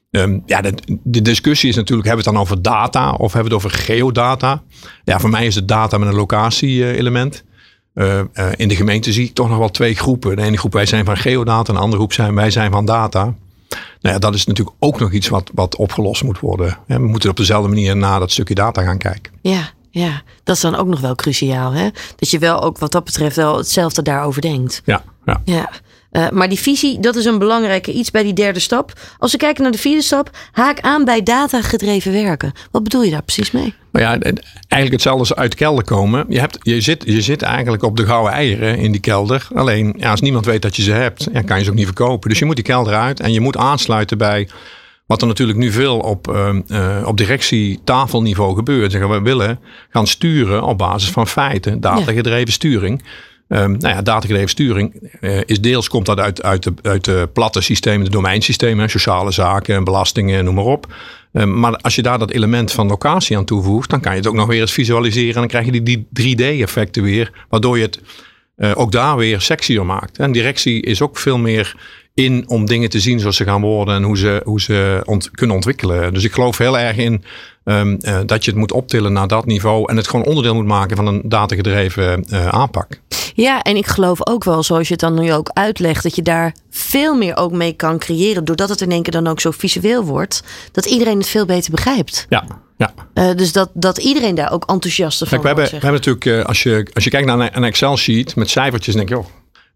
Um, 0.10 0.44
ja, 0.46 0.62
de, 0.62 0.74
de, 1.04 1.22
discussie 1.22 1.70
is 1.70 1.76
natuurlijk, 1.76 2.08
hebben 2.08 2.26
we 2.26 2.30
het 2.30 2.40
dan 2.40 2.50
over 2.50 2.62
data 2.62 3.12
of 3.12 3.34
hebben 3.34 3.52
we 3.52 3.58
het 3.58 3.66
over 3.66 3.80
geodata? 3.80 4.64
Ja, 5.04 5.20
voor 5.20 5.30
mij 5.30 5.46
is 5.46 5.56
het 5.56 5.68
data 5.68 5.98
met 5.98 6.08
een 6.08 6.16
locatie-element. 6.16 7.44
Uh, 7.94 8.20
uh, 8.34 8.48
in 8.56 8.68
de 8.68 8.76
gemeente 8.76 9.12
zie 9.12 9.26
ik 9.26 9.34
toch 9.34 9.50
nog 9.50 9.58
wel 9.58 9.70
twee 9.70 9.96
groepen. 9.96 10.36
De 10.36 10.42
ene 10.42 10.58
groep, 10.58 10.74
wij 10.74 10.86
zijn 10.86 11.06
van 11.06 11.18
geodata. 11.18 11.68
En 11.68 11.74
de 11.74 11.80
andere 11.80 11.98
groep 11.98 12.14
zijn, 12.14 12.36
wij 12.36 12.52
zijn 12.52 12.72
van 12.72 12.86
data. 12.86 13.24
Nou 14.02 14.16
ja, 14.16 14.20
dat 14.20 14.36
is 14.36 14.46
natuurlijk 14.46 14.76
ook 14.80 15.00
nog 15.00 15.12
iets 15.12 15.28
wat, 15.28 15.52
wat 15.54 15.76
opgelost 15.76 16.24
moet 16.24 16.40
worden. 16.40 16.78
we 16.88 16.98
moeten 16.98 17.30
op 17.30 17.38
dezelfde 17.38 17.70
manier 17.70 17.98
naar 17.98 18.20
dat 18.20 18.32
stukje 18.32 18.56
data 18.56 18.84
gaan 18.84 18.98
kijken. 18.98 19.34
Ja, 19.42 19.70
ja, 19.92 20.22
dat 20.44 20.56
is 20.56 20.62
dan 20.62 20.76
ook 20.76 20.88
nog 20.88 21.00
wel 21.00 21.16
cruciaal. 21.16 21.72
Hè? 21.72 21.90
Dat 22.16 22.30
je 22.30 22.40
wel 22.40 22.62
ook 22.62 22.78
wat 22.78 22.92
dat 22.92 23.04
betreft 23.04 23.36
wel 23.36 23.58
hetzelfde 23.58 24.02
daarover 24.02 24.42
denkt. 24.42 24.82
Ja, 24.86 25.04
ja. 25.26 25.42
ja. 25.46 25.70
Uh, 26.18 26.30
maar 26.30 26.50
die 26.50 26.60
visie, 26.60 27.00
dat 27.00 27.16
is 27.16 27.26
een 27.26 27.40
belangrijke 27.40 27.94
iets 27.94 28.12
bij 28.12 28.24
die 28.24 28.34
derde 28.34 28.60
stap. 28.60 28.94
Als 29.18 29.32
we 29.32 29.38
kijken 29.38 29.64
naar 29.64 29.72
de 29.72 29.78
vierde 29.78 30.02
stap, 30.02 30.30
haak 30.52 30.80
aan 30.80 31.06
bij 31.06 31.24
datagedreven 31.24 32.12
werken. 32.12 32.52
Wat 32.72 32.84
bedoel 32.84 33.04
je 33.04 33.12
daar 33.12 33.24
precies 33.24 33.52
mee? 33.52 33.74
Nou 33.92 34.06
ja, 34.06 34.12
eigenlijk 34.68 34.92
hetzelfde 34.92 35.20
als 35.20 35.36
uit 35.36 35.56
kelder 35.56 35.84
komen. 35.84 36.26
Je, 36.30 36.40
hebt, 36.40 36.58
je, 36.62 36.82
zit, 36.82 37.04
je 37.06 37.22
zit 37.22 37.42
eigenlijk 37.42 37.84
op 37.84 37.98
de 37.98 38.06
gouden 38.06 38.32
eieren 38.32 38.78
in 38.78 38.92
die 38.92 39.02
kelder. 39.02 39.48
Alleen 39.54 39.96
ja, 39.98 40.12
als 40.12 40.22
niemand 40.22 40.46
weet 40.46 40.62
dat 40.62 40.76
je 40.76 40.82
ze 40.82 40.92
hebt, 40.92 41.28
ja, 41.34 41.42
kan 41.42 41.58
je 41.58 41.64
ze 41.64 41.70
ook 41.70 41.76
niet 41.76 41.86
verkopen. 41.86 42.30
Dus 42.30 42.40
je 42.40 42.46
moet 42.46 42.56
die 42.56 42.66
kelder 42.66 42.94
uit 42.94 43.20
en 43.20 43.34
je 43.34 43.42
moet 43.42 43.58
aansluiten 43.58 44.18
bij 44.18 44.48
wat 45.06 45.22
er 45.22 45.28
natuurlijk 45.28 45.58
nu 45.58 45.72
veel 45.72 46.00
op, 46.00 46.28
uh, 46.28 46.50
uh, 46.68 47.04
op 47.06 47.18
directietafelniveau 47.18 48.56
gebeurt. 48.56 48.92
Zeggen 48.92 49.10
we 49.10 49.22
willen 49.22 49.60
gaan 49.90 50.08
sturen 50.08 50.64
op 50.64 50.78
basis 50.78 51.10
van 51.10 51.28
feiten, 51.28 51.80
datagedreven 51.80 52.54
sturing. 52.54 53.04
Um, 53.50 53.72
nou 53.72 53.96
ja, 53.96 54.02
datagedreven 54.02 54.50
sturing 54.50 55.12
uh, 55.22 55.40
is 55.46 55.62
deels 55.62 55.90
komt 55.90 56.06
dat 56.06 56.20
uit, 56.20 56.44
uit, 56.44 56.64
de, 56.64 56.74
uit 56.82 57.06
de 57.06 57.30
platte 57.34 57.62
systemen, 57.62 58.06
de 58.06 58.12
domeinsystemen, 58.12 58.90
sociale 58.90 59.32
zaken, 59.32 59.84
belastingen, 59.84 60.44
noem 60.44 60.56
maar 60.56 60.64
op. 60.64 60.94
Um, 61.32 61.60
maar 61.60 61.76
als 61.76 61.96
je 61.96 62.02
daar 62.02 62.20
dat 62.20 62.32
element 62.32 62.72
van 62.72 62.88
locatie 62.88 63.38
aan 63.38 63.46
toevoegt, 63.46 63.90
dan 63.90 64.00
kan 64.00 64.12
je 64.12 64.18
het 64.18 64.28
ook 64.28 64.34
nog 64.34 64.48
weer 64.48 64.62
eens 64.62 64.72
visualiseren 64.72 65.34
en 65.34 65.40
dan 65.40 65.48
krijg 65.48 65.66
je 65.66 65.82
die, 65.82 66.06
die 66.10 66.36
3D-effecten 66.36 67.04
weer, 67.04 67.32
waardoor 67.50 67.78
je 67.78 67.84
het 67.84 68.00
uh, 68.58 68.72
ook 68.76 68.92
daar 68.92 69.18
weer 69.18 69.42
sexier 69.42 69.86
maakt. 69.86 70.18
En 70.18 70.32
directie 70.32 70.82
is 70.82 71.02
ook 71.02 71.18
veel 71.18 71.38
meer 71.38 71.76
in 72.14 72.44
om 72.48 72.66
dingen 72.66 72.90
te 72.90 73.00
zien 73.00 73.20
zoals 73.20 73.36
ze 73.36 73.44
gaan 73.44 73.62
worden 73.62 73.96
en 73.96 74.04
hoe 74.04 74.18
ze, 74.18 74.42
hoe 74.44 74.62
ze 74.62 75.02
kunnen 75.32 75.56
ontwikkelen. 75.56 76.14
Dus 76.14 76.24
ik 76.24 76.34
geloof 76.34 76.58
heel 76.58 76.80
erg 76.80 76.98
in 76.98 77.24
um, 77.68 77.98
uh, 78.02 78.20
dat 78.26 78.46
je 78.46 78.52
het 78.52 78.60
moet 78.60 78.72
optillen 78.72 79.14
naar 79.14 79.28
dat 79.28 79.46
niveau 79.46 79.90
en 79.90 79.98
het 79.98 80.08
gewoon 80.08 80.26
onderdeel 80.26 80.56
moet 80.56 80.66
maken 80.66 80.96
van 80.96 81.08
een 81.08 81.22
datagedreven 81.26 82.26
uh, 82.30 82.48
aanpak. 82.48 83.00
Ja, 83.34 83.62
en 83.62 83.76
ik 83.76 83.88
geloof 83.88 84.28
ook 84.28 84.44
wel, 84.44 84.64
zoals 84.64 84.88
je 84.88 84.94
het 84.94 85.02
dan 85.02 85.20
nu 85.20 85.34
ook 85.34 85.50
uitlegt, 85.54 86.04
dat 86.04 86.16
je 86.16 86.22
daar 86.22 86.56
veel 86.70 87.16
meer 87.16 87.38
ook 87.38 87.52
mee 87.52 87.74
kan 87.74 87.98
creëren, 87.98 88.46
doordat 88.46 88.70
het 88.70 88.82
in 88.82 88.92
één 88.92 89.02
keer 89.02 89.12
dan 89.12 89.28
ook 89.28 89.40
zo 89.40 89.52
visueel 89.52 90.04
wordt, 90.04 90.44
dat 90.72 90.86
iedereen 90.86 91.18
het 91.18 91.28
veel 91.28 91.46
beter 91.46 91.72
begrijpt. 91.72 92.26
Ja, 92.30 92.44
ja. 92.78 92.94
Uh, 93.14 93.36
dus 93.36 93.52
dat, 93.52 93.70
dat 93.74 93.98
iedereen 93.98 94.36
daar 94.36 94.52
ook 94.52 94.64
enthousiast 94.66 95.18
van 95.18 95.28
Kijk, 95.28 95.42
we 95.42 95.48
hebben, 95.48 95.66
we 95.66 95.72
hebben 95.72 95.92
natuurlijk, 95.92 96.48
als 96.48 96.64
je, 96.64 96.88
als 96.94 97.04
je 97.04 97.10
kijkt 97.10 97.28
naar 97.28 97.56
een 97.56 97.64
Excel-sheet 97.64 98.36
met 98.36 98.50
cijfertjes, 98.50 98.96
denk 98.96 99.10
je, 99.10 99.16
joh, 99.16 99.26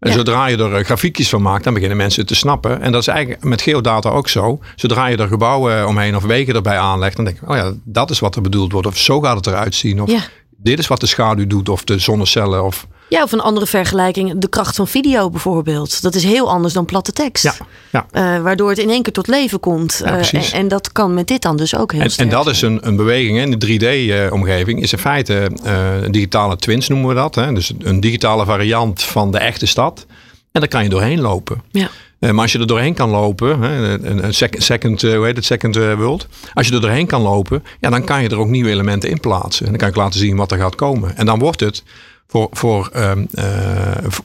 en 0.02 0.10
ja. 0.10 0.16
zodra 0.16 0.46
je 0.46 0.56
er 0.56 0.84
grafiekjes 0.84 1.28
van 1.28 1.42
maakt, 1.42 1.64
dan 1.64 1.74
beginnen 1.74 1.96
mensen 1.96 2.26
te 2.26 2.34
snappen. 2.34 2.80
En 2.80 2.92
dat 2.92 3.00
is 3.00 3.06
eigenlijk 3.06 3.44
met 3.44 3.62
geodata 3.62 4.10
ook 4.10 4.28
zo. 4.28 4.60
Zodra 4.76 5.06
je 5.06 5.16
er 5.16 5.28
gebouwen 5.28 5.86
omheen 5.86 6.16
of 6.16 6.22
wegen 6.22 6.54
erbij 6.54 6.78
aanlegt, 6.78 7.16
dan 7.16 7.24
denk 7.24 7.40
je, 7.40 7.48
oh 7.48 7.56
ja, 7.56 7.72
dat 7.84 8.10
is 8.10 8.18
wat 8.18 8.36
er 8.36 8.42
bedoeld 8.42 8.72
wordt. 8.72 8.86
Of 8.86 8.98
zo 8.98 9.20
gaat 9.20 9.36
het 9.36 9.46
eruit 9.46 9.74
zien. 9.74 10.02
Of 10.02 10.10
ja. 10.10 10.20
Dit 10.62 10.78
is 10.78 10.86
wat 10.86 11.00
de 11.00 11.06
schaduw 11.06 11.46
doet, 11.46 11.68
of 11.68 11.84
de 11.84 11.98
zonnecellen. 11.98 12.64
Of 12.64 12.86
ja, 13.12 13.22
of 13.22 13.32
een 13.32 13.40
andere 13.40 13.66
vergelijking. 13.66 14.38
De 14.38 14.48
kracht 14.48 14.76
van 14.76 14.88
video 14.88 15.30
bijvoorbeeld. 15.30 16.02
Dat 16.02 16.14
is 16.14 16.24
heel 16.24 16.50
anders 16.50 16.74
dan 16.74 16.84
platte 16.84 17.12
tekst. 17.12 17.44
Ja, 17.44 17.54
ja. 17.90 18.06
Uh, 18.12 18.42
waardoor 18.42 18.68
het 18.68 18.78
in 18.78 18.90
één 18.90 19.02
keer 19.02 19.12
tot 19.12 19.26
leven 19.26 19.60
komt. 19.60 20.00
Ja, 20.04 20.18
uh, 20.18 20.34
en, 20.34 20.52
en, 20.52 20.68
dat 20.68 20.92
kan 20.92 21.14
met 21.14 21.28
dit 21.28 21.42
dan 21.42 21.56
dus 21.56 21.76
ook 21.76 21.92
heel 21.92 22.00
en, 22.00 22.10
sterk. 22.10 22.30
En 22.30 22.34
dat 22.34 22.46
is 22.46 22.62
een, 22.62 22.86
een 22.86 22.96
beweging 22.96 23.38
in 23.38 23.58
de 23.58 23.66
3D-omgeving. 23.66 24.82
Is 24.82 24.92
in 24.92 24.98
feite 24.98 25.50
uh, 25.64 26.10
digitale 26.10 26.56
twins 26.56 26.88
noemen 26.88 27.08
we 27.08 27.14
dat. 27.14 27.34
Hè? 27.34 27.52
Dus 27.52 27.72
een 27.78 28.00
digitale 28.00 28.44
variant 28.44 29.02
van 29.02 29.30
de 29.30 29.38
echte 29.38 29.66
stad. 29.66 30.06
En 30.52 30.60
daar 30.60 30.68
kan 30.68 30.82
je 30.82 30.88
doorheen 30.88 31.20
lopen. 31.20 31.62
Ja. 31.70 31.88
Uh, 32.22 32.30
maar 32.30 32.42
als 32.42 32.52
je 32.52 32.58
er 32.58 32.66
doorheen 32.66 32.94
kan 32.94 33.10
lopen, 33.10 33.62
een, 33.62 34.34
second, 34.62 35.02
uh, 35.02 35.16
hoe 35.16 35.24
heet 35.24 35.36
het, 35.36 35.44
second 35.44 35.76
uh, 35.76 35.94
world. 35.94 36.26
Als 36.54 36.68
je 36.68 36.74
er 36.74 36.80
doorheen 36.80 37.06
kan 37.06 37.22
lopen, 37.22 37.64
ja, 37.80 37.90
dan 37.90 38.04
kan 38.04 38.22
je 38.22 38.28
er 38.28 38.38
ook 38.38 38.48
nieuwe 38.48 38.70
elementen 38.70 39.10
in 39.10 39.20
plaatsen. 39.20 39.64
En 39.64 39.70
dan 39.70 39.80
kan 39.80 39.88
ik 39.88 39.96
laten 39.96 40.20
zien 40.20 40.36
wat 40.36 40.52
er 40.52 40.58
gaat 40.58 40.74
komen. 40.74 41.16
En 41.16 41.26
dan 41.26 41.38
wordt 41.38 41.60
het 41.60 41.82
voor, 42.26 42.48
voor, 42.50 42.90
um, 42.96 43.28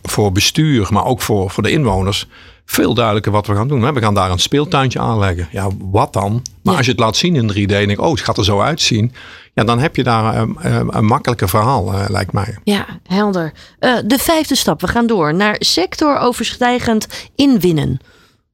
voor 0.03 0.31
bestuur, 0.31 0.87
maar 0.89 1.05
ook 1.05 1.21
voor, 1.21 1.49
voor 1.49 1.63
de 1.63 1.71
inwoners, 1.71 2.27
veel 2.69 2.93
duidelijker 2.93 3.31
wat 3.31 3.47
we 3.47 3.55
gaan 3.55 3.67
doen. 3.67 3.93
We 3.93 4.01
gaan 4.01 4.13
daar 4.13 4.31
een 4.31 4.39
speeltuintje 4.39 4.99
aanleggen. 4.99 5.47
Ja, 5.51 5.67
wat 5.91 6.13
dan? 6.13 6.31
Maar 6.31 6.73
Ja. 6.73 6.77
als 6.77 6.85
je 6.85 6.91
het 6.91 7.01
laat 7.01 7.15
zien 7.15 7.35
in 7.35 7.47
3D 7.47 7.71
en 7.71 7.87
denk, 7.87 8.01
oh, 8.01 8.11
het 8.11 8.21
gaat 8.21 8.37
er 8.37 8.43
zo 8.45 8.59
uitzien. 8.61 9.11
Ja, 9.53 9.63
dan 9.63 9.79
heb 9.79 9.95
je 9.95 10.03
daar 10.03 10.37
um, 10.41 10.57
um, 10.65 10.89
een 10.91 11.05
makkelijker 11.05 11.49
verhaal, 11.49 11.93
uh, 11.93 12.05
lijkt 12.07 12.31
mij. 12.31 12.57
Ja, 12.63 12.85
helder. 13.03 13.53
Uh, 13.79 13.97
de 14.05 14.17
vijfde 14.17 14.55
stap, 14.55 14.81
we 14.81 14.87
gaan 14.87 15.07
door 15.07 15.33
naar 15.33 15.55
sectoroverstijgend 15.59 17.07
inwinnen. 17.35 17.99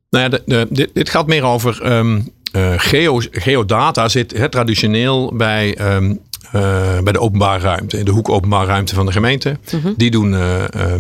Nou 0.10 0.24
ja, 0.24 0.30
de, 0.30 0.44
de, 0.46 0.68
dit, 0.70 0.90
dit, 0.94 1.10
gaat 1.10 1.28
meer 1.28 1.44
over 1.44 1.92
um, 1.94 2.30
uh, 2.56 2.74
geo, 2.78 3.22
geodata 3.32 4.10
zit 4.10 4.38
hè, 4.38 4.50
traditioneel 4.50 5.34
bij 5.36 5.96
um, 5.96 6.20
uh, 6.56 6.62
bij 7.04 7.14
de 7.14 7.20
openbare 7.20 7.60
ruimte, 7.60 7.98
in 7.98 8.06
de 8.06 8.12
hoek 8.12 8.30
openbare 8.30 8.66
ruimte 8.66 8.96
van 8.96 9.06
de 9.06 9.12
gemeente. 9.12 9.58
Mhm. 9.72 9.94
Die 9.98 10.12
doen 10.12 10.34
uh, 10.34 10.64
uh, 10.76 10.94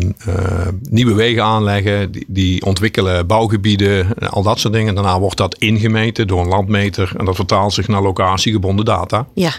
nieuwe 0.90 1.14
wegen 1.14 1.44
aanleggen, 1.44 2.12
die, 2.12 2.26
die, 2.28 2.66
ontwikkelen 2.66 3.28
bouwgebieden, 3.28 4.08
al 4.30 4.44
dat 4.44 4.60
soort 4.60 4.74
dingen. 4.74 4.96
Daarna 4.96 5.20
wordt 5.20 5.38
dat 5.38 5.58
ingemeten 5.58 6.28
door 6.28 6.42
een 6.42 6.48
landmeter 6.48 7.14
en 7.18 7.26
dat 7.26 7.36
vertaalt 7.36 7.74
zich 7.74 7.88
naar 7.88 8.02
locatiegebonden 8.02 8.86
data. 8.86 9.28
Ja. 9.34 9.52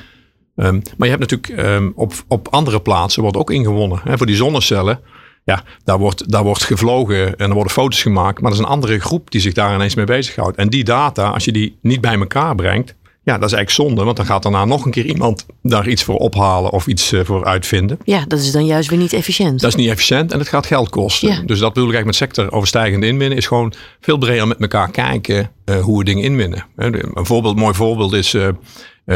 Um, 0.57 0.83
maar 0.97 1.09
je 1.09 1.17
hebt 1.17 1.31
natuurlijk 1.31 1.67
um, 1.67 1.93
op, 1.97 2.13
op 2.29 2.49
andere 2.51 2.81
plaatsen 2.81 3.23
wordt 3.23 3.37
ook 3.37 3.51
ingewonnen. 3.51 4.01
Hè, 4.05 4.17
voor 4.17 4.27
die 4.27 4.37
zonnecellen, 4.37 5.01
ja, 5.45 5.63
daar 5.85 5.99
wordt, 5.99 6.31
daar 6.31 6.43
wordt 6.43 6.65
gevlogen 6.65 7.37
en 7.37 7.49
er 7.49 7.55
worden 7.55 7.73
foto's 7.73 8.03
gemaakt. 8.03 8.41
Maar 8.41 8.51
er 8.51 8.57
is 8.57 8.63
een 8.63 8.71
andere 8.71 9.01
groep 9.01 9.31
die 9.31 9.41
zich 9.41 9.53
daar 9.53 9.75
ineens 9.75 9.95
mee 9.95 10.05
bezighoudt. 10.05 10.57
En 10.57 10.69
die 10.69 10.85
data, 10.85 11.29
als 11.29 11.45
je 11.45 11.53
die 11.53 11.79
niet 11.83 12.01
bij 12.01 12.19
elkaar 12.19 12.55
brengt, 12.55 12.95
ja, 13.25 13.39
dat 13.39 13.51
is 13.51 13.57
eigenlijk 13.57 13.71
zonde, 13.71 14.05
want 14.05 14.17
dan 14.17 14.27
gaat 14.27 14.43
daarna 14.43 14.65
nog 14.65 14.85
een 14.85 14.91
keer 14.91 15.05
iemand 15.05 15.47
daar 15.63 15.89
iets 15.89 16.03
voor 16.03 16.17
ophalen 16.17 16.71
of 16.71 16.87
iets 16.87 17.13
uh, 17.13 17.25
voor 17.25 17.45
uitvinden. 17.45 17.99
Ja, 18.05 18.25
dat 18.29 18.39
is 18.39 18.53
dan 18.53 18.67
juist 18.67 18.89
weer 18.89 18.99
niet 18.99 19.13
efficiënt. 19.13 19.61
Dat 19.61 19.71
is 19.71 19.77
niet 19.77 19.89
efficiënt 19.89 20.33
en 20.33 20.39
het 20.39 20.49
gaat 20.49 20.67
geld 20.67 20.89
kosten. 20.89 21.29
Ja. 21.29 21.43
Dus 21.47 21.59
dat 21.59 21.73
bedoel 21.73 21.89
ik 21.89 21.95
eigenlijk 21.95 22.05
met 22.05 22.15
sectoroverstijgende 22.37 23.07
inwinnen, 23.07 23.39
is 23.39 23.47
gewoon 23.47 23.73
veel 24.01 24.19
breder 24.19 24.47
met 24.47 24.61
elkaar 24.61 24.91
kijken 24.91 25.51
uh, 25.65 25.81
hoe 25.81 25.99
we 25.99 26.05
dingen 26.05 26.23
inwinnen. 26.25 26.65
Een 26.77 27.27
voorbeeld, 27.27 27.57
mooi 27.57 27.75
voorbeeld 27.75 28.13
is, 28.13 28.35
uh, 28.35 28.49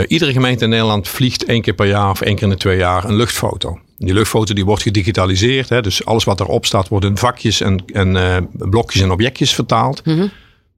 iedere 0.07 0.33
gemeente 0.33 0.65
in 0.65 0.71
Nederland 0.71 1.09
vliegt 1.09 1.45
één 1.45 1.63
keer 1.63 1.75
per 1.75 1.87
jaar 1.87 2.11
of 2.11 2.21
één 2.21 2.35
keer 2.35 2.45
in 2.45 2.51
de 2.51 2.57
twee 2.57 2.77
jaar 2.77 3.05
een 3.05 3.17
luchtfoto. 3.17 3.79
Die 3.99 4.15
luchtfoto 4.15 4.55
die 4.55 4.65
wordt 4.65 4.83
gedigitaliseerd, 4.83 5.69
hè, 5.69 5.83
dus 5.83 6.05
alles 6.05 6.25
wat 6.25 6.41
erop 6.41 6.67
staat 6.67 6.89
wordt 6.89 7.05
in 7.05 7.17
vakjes 7.17 7.61
en, 7.61 7.85
en 7.93 8.49
blokjes 8.53 9.03
en 9.03 9.11
objectjes 9.11 9.55
vertaald. 9.55 10.05
Mm 10.05 10.15
-hmm. 10.15 10.31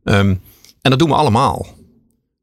um, 0.05 0.41
en 0.83 0.91
dat 0.91 0.99
doen 0.99 1.09
we 1.09 1.15
allemaal. 1.15 1.67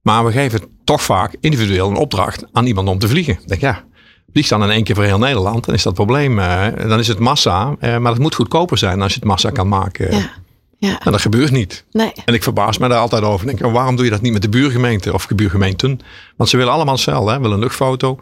Maar 0.07 0.25
we 0.25 0.31
geven 0.31 0.61
toch 0.83 1.01
vaak 1.01 1.35
individueel 1.39 1.89
een 1.89 1.95
opdracht 1.95 2.45
aan 2.51 2.65
iemand 2.65 2.87
om 2.87 2.99
te 2.99 3.07
vliegen. 3.07 3.33
Ik 3.33 3.47
denk 3.47 3.61
ja, 3.61 3.83
vlieg 4.31 4.47
dan 4.47 4.63
in 4.63 4.69
één 4.69 4.83
keer 4.83 4.95
voor 4.95 5.03
heel 5.03 5.17
Nederland, 5.17 5.65
dan 5.65 5.75
is 5.75 5.83
dat 5.83 5.93
probleem. 5.93 6.39
Uh, 6.39 6.65
dan 6.77 6.99
is 6.99 7.07
het 7.07 7.19
massa, 7.19 7.75
uh, 7.81 7.97
maar 7.97 8.11
het 8.11 8.21
moet 8.21 8.35
goedkoper 8.35 8.77
zijn 8.77 9.01
als 9.01 9.13
je 9.13 9.19
het 9.19 9.27
massa 9.27 9.49
kan 9.49 9.67
maken. 9.67 10.11
Ja. 10.11 10.29
Ja. 10.77 10.99
En 10.99 11.11
dat 11.11 11.21
gebeurt 11.21 11.51
niet. 11.51 11.85
Nee. 11.91 12.11
En 12.25 12.33
ik 12.33 12.43
verbaas 12.43 12.77
me 12.77 12.87
daar 12.87 12.99
altijd 12.99 13.23
over. 13.23 13.49
Ik 13.49 13.57
denk, 13.57 13.73
waarom 13.73 13.95
doe 13.95 14.05
je 14.05 14.11
dat 14.11 14.21
niet 14.21 14.33
met 14.33 14.41
de 14.41 14.49
buurgemeente 14.49 15.13
of 15.13 15.27
buurgemeenten? 15.27 15.99
Want 16.35 16.49
ze 16.49 16.57
willen 16.57 16.73
allemaal 16.73 16.93
hetzelfde. 16.93 17.31
Hè? 17.31 17.39
willen 17.39 17.55
een 17.55 17.59
luchtfoto 17.59 18.19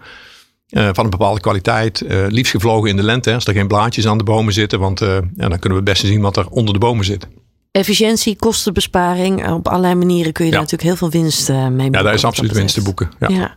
uh, 0.69 0.89
van 0.93 1.03
een 1.03 1.09
bepaalde 1.09 1.39
kwaliteit. 1.39 2.03
liefst 2.07 2.51
gevlogen 2.51 2.89
in 2.89 2.95
de 2.95 3.03
lente, 3.03 3.29
hè? 3.29 3.35
als 3.35 3.45
er 3.45 3.53
geen 3.53 3.67
blaadjes 3.67 4.07
aan 4.07 4.17
de 4.17 4.23
bomen 4.23 4.53
zitten. 4.53 4.79
Want 4.79 4.99
ja, 4.99 5.19
dan 5.35 5.59
kunnen 5.59 5.69
we 5.69 5.75
het 5.75 5.83
beste 5.83 6.07
zien 6.07 6.21
wat 6.21 6.37
er 6.37 6.47
onder 6.47 6.73
de 6.73 6.79
bomen 6.79 7.05
zit. 7.05 7.27
Efficiëntie, 7.75 8.35
kostenbesparing. 8.35 9.49
Op 9.51 9.67
allerlei 9.67 9.95
manieren 9.95 10.33
kun 10.33 10.45
je 10.45 10.51
ja. 10.51 10.57
daar 10.57 10.67
natuurlijk 10.69 10.99
heel 10.99 11.09
veel 11.09 11.21
winst 11.21 11.49
uh, 11.49 11.55
mee 11.55 11.69
boeken. 11.69 11.91
Ja, 11.91 12.01
daar 12.01 12.13
is 12.13 12.25
absoluut 12.25 12.51
winst 12.51 12.75
te 12.75 12.81
boeken. 12.81 13.11
Ja. 13.19 13.27
ja. 13.27 13.55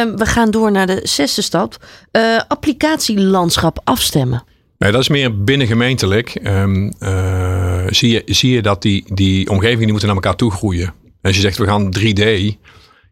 Um, 0.00 0.16
we 0.16 0.26
gaan 0.26 0.50
door 0.50 0.72
naar 0.72 0.86
de 0.86 1.00
zesde 1.02 1.42
stap. 1.42 1.84
Uh, 2.12 2.40
applicatielandschap 2.48 3.80
afstemmen. 3.84 4.44
Nee, 4.78 4.92
dat 4.92 5.00
is 5.00 5.08
meer 5.08 5.44
binnengemeentelijk. 5.44 6.40
Um, 6.42 6.92
uh, 7.00 7.84
zie, 7.86 8.10
je, 8.12 8.22
zie 8.26 8.52
je 8.52 8.62
dat 8.62 8.82
die, 8.82 9.04
die 9.14 9.50
omgevingen 9.50 9.82
die 9.82 9.90
moeten 9.90 10.06
naar 10.06 10.16
elkaar 10.16 10.36
toe 10.36 10.50
groeien. 10.50 10.94
Als 11.22 11.34
je 11.34 11.40
zegt 11.40 11.58
we 11.58 11.66
gaan 11.66 11.94
3D. 11.98 12.56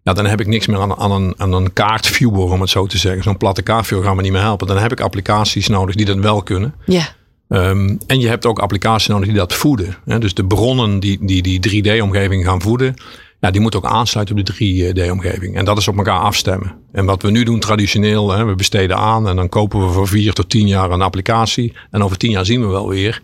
Ja, 0.02 0.12
dan 0.12 0.26
heb 0.26 0.40
ik 0.40 0.46
niks 0.46 0.66
meer 0.66 0.80
aan, 0.80 0.96
aan, 0.96 1.10
een, 1.10 1.34
aan 1.36 1.52
een 1.52 1.72
kaartviewer, 1.72 2.52
om 2.52 2.60
het 2.60 2.70
zo 2.70 2.86
te 2.86 2.98
zeggen. 2.98 3.22
Zo'n 3.22 3.36
platte 3.36 3.62
kaartviewer 3.62 4.06
gaat 4.06 4.14
me 4.16 4.22
niet 4.22 4.32
meer 4.32 4.40
helpen. 4.40 4.66
Dan 4.66 4.78
heb 4.78 4.92
ik 4.92 5.00
applicaties 5.00 5.68
nodig 5.68 5.94
die 5.94 6.06
dat 6.06 6.18
wel 6.18 6.42
kunnen. 6.42 6.74
Ja. 6.86 7.08
Ehm, 7.48 7.96
en 8.06 8.20
je 8.20 8.28
hebt 8.28 8.46
ook 8.46 8.58
applicaties 8.58 9.06
nodig 9.06 9.26
die 9.26 9.36
dat 9.36 9.54
voeden. 9.54 9.96
Hè? 10.04 10.18
Dus 10.18 10.34
de 10.34 10.44
bronnen 10.44 11.00
die 11.00 11.18
die, 11.20 11.42
die 11.42 11.60
3D-omgeving 11.60 12.44
gaan 12.44 12.62
voeden, 12.62 12.94
ja, 13.40 13.50
die 13.50 13.60
moeten 13.60 13.84
ook 13.84 13.90
aansluiten 13.90 14.38
op 14.38 14.46
de 14.46 14.52
3D-omgeving. 14.52 15.56
En 15.56 15.64
dat 15.64 15.78
is 15.78 15.88
op 15.88 15.96
elkaar 15.96 16.20
afstemmen. 16.20 16.74
En 16.92 17.04
wat 17.04 17.22
we 17.22 17.30
nu 17.30 17.42
doen 17.42 17.60
traditioneel, 17.60 18.30
hè, 18.32 18.44
we 18.44 18.54
besteden 18.54 18.96
aan 18.96 19.28
en 19.28 19.36
dan 19.36 19.48
kopen 19.48 19.86
we 19.86 19.92
voor 19.92 20.08
vier 20.08 20.32
tot 20.32 20.50
tien 20.50 20.66
jaar 20.66 20.90
een 20.90 21.02
applicatie. 21.02 21.72
En 21.90 22.02
over 22.02 22.16
tien 22.16 22.30
jaar 22.30 22.44
zien 22.44 22.60
we 22.60 22.66
wel 22.66 22.88
weer. 22.88 23.22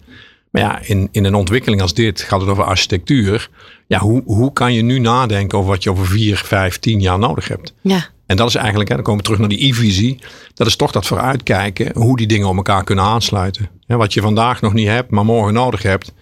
Maar 0.51 0.63
ja, 0.63 0.81
in, 0.83 1.09
in 1.13 1.25
een 1.25 1.35
ontwikkeling 1.35 1.83
als 1.83 1.95
dit 1.95 2.21
gaat 2.21 2.41
het 2.41 2.51
over 2.51 2.65
architectuur. 2.65 3.51
Ja, 3.87 3.99
hoe, 3.99 4.23
hoe 4.25 4.53
kan 4.53 4.73
je 4.73 4.83
nu 4.83 4.99
nadenken 4.99 5.59
over 5.59 5.71
wat 5.71 5.83
je 5.83 5.91
over 5.91 6.07
vier, 6.07 6.37
vijf, 6.37 6.79
tien 6.79 7.01
jaar 7.01 7.19
nodig 7.19 7.49
hebt? 7.49 7.75
Ja. 7.81 8.09
En 8.27 8.37
dat 8.37 8.49
is 8.49 8.55
eigenlijk, 8.55 8.89
hè, 8.89 8.95
dan 8.95 9.05
komen 9.05 9.21
we 9.21 9.27
terug 9.27 9.41
naar 9.41 9.57
die 9.57 9.69
e-visie. 9.69 10.19
Dat 10.55 10.67
is 10.67 10.77
toch 10.77 10.93
dat 10.93 11.07
vooruitkijken 11.07 11.91
hoe 11.95 12.17
die 12.17 12.27
dingen 12.27 12.49
op 12.49 12.57
elkaar 12.57 12.85
kunnen 12.85 13.05
aansluiten. 13.05 13.69
Hè, 13.87 13.97
wat 13.97 14.15
je 14.15 14.21
vandaag 14.21 14.61
nog 14.61 14.73
niet 14.73 14.87
hebt, 14.87 15.11
maar 15.11 15.25
morgen 15.25 15.55
nodig 15.55 15.83
hebt. 15.83 16.13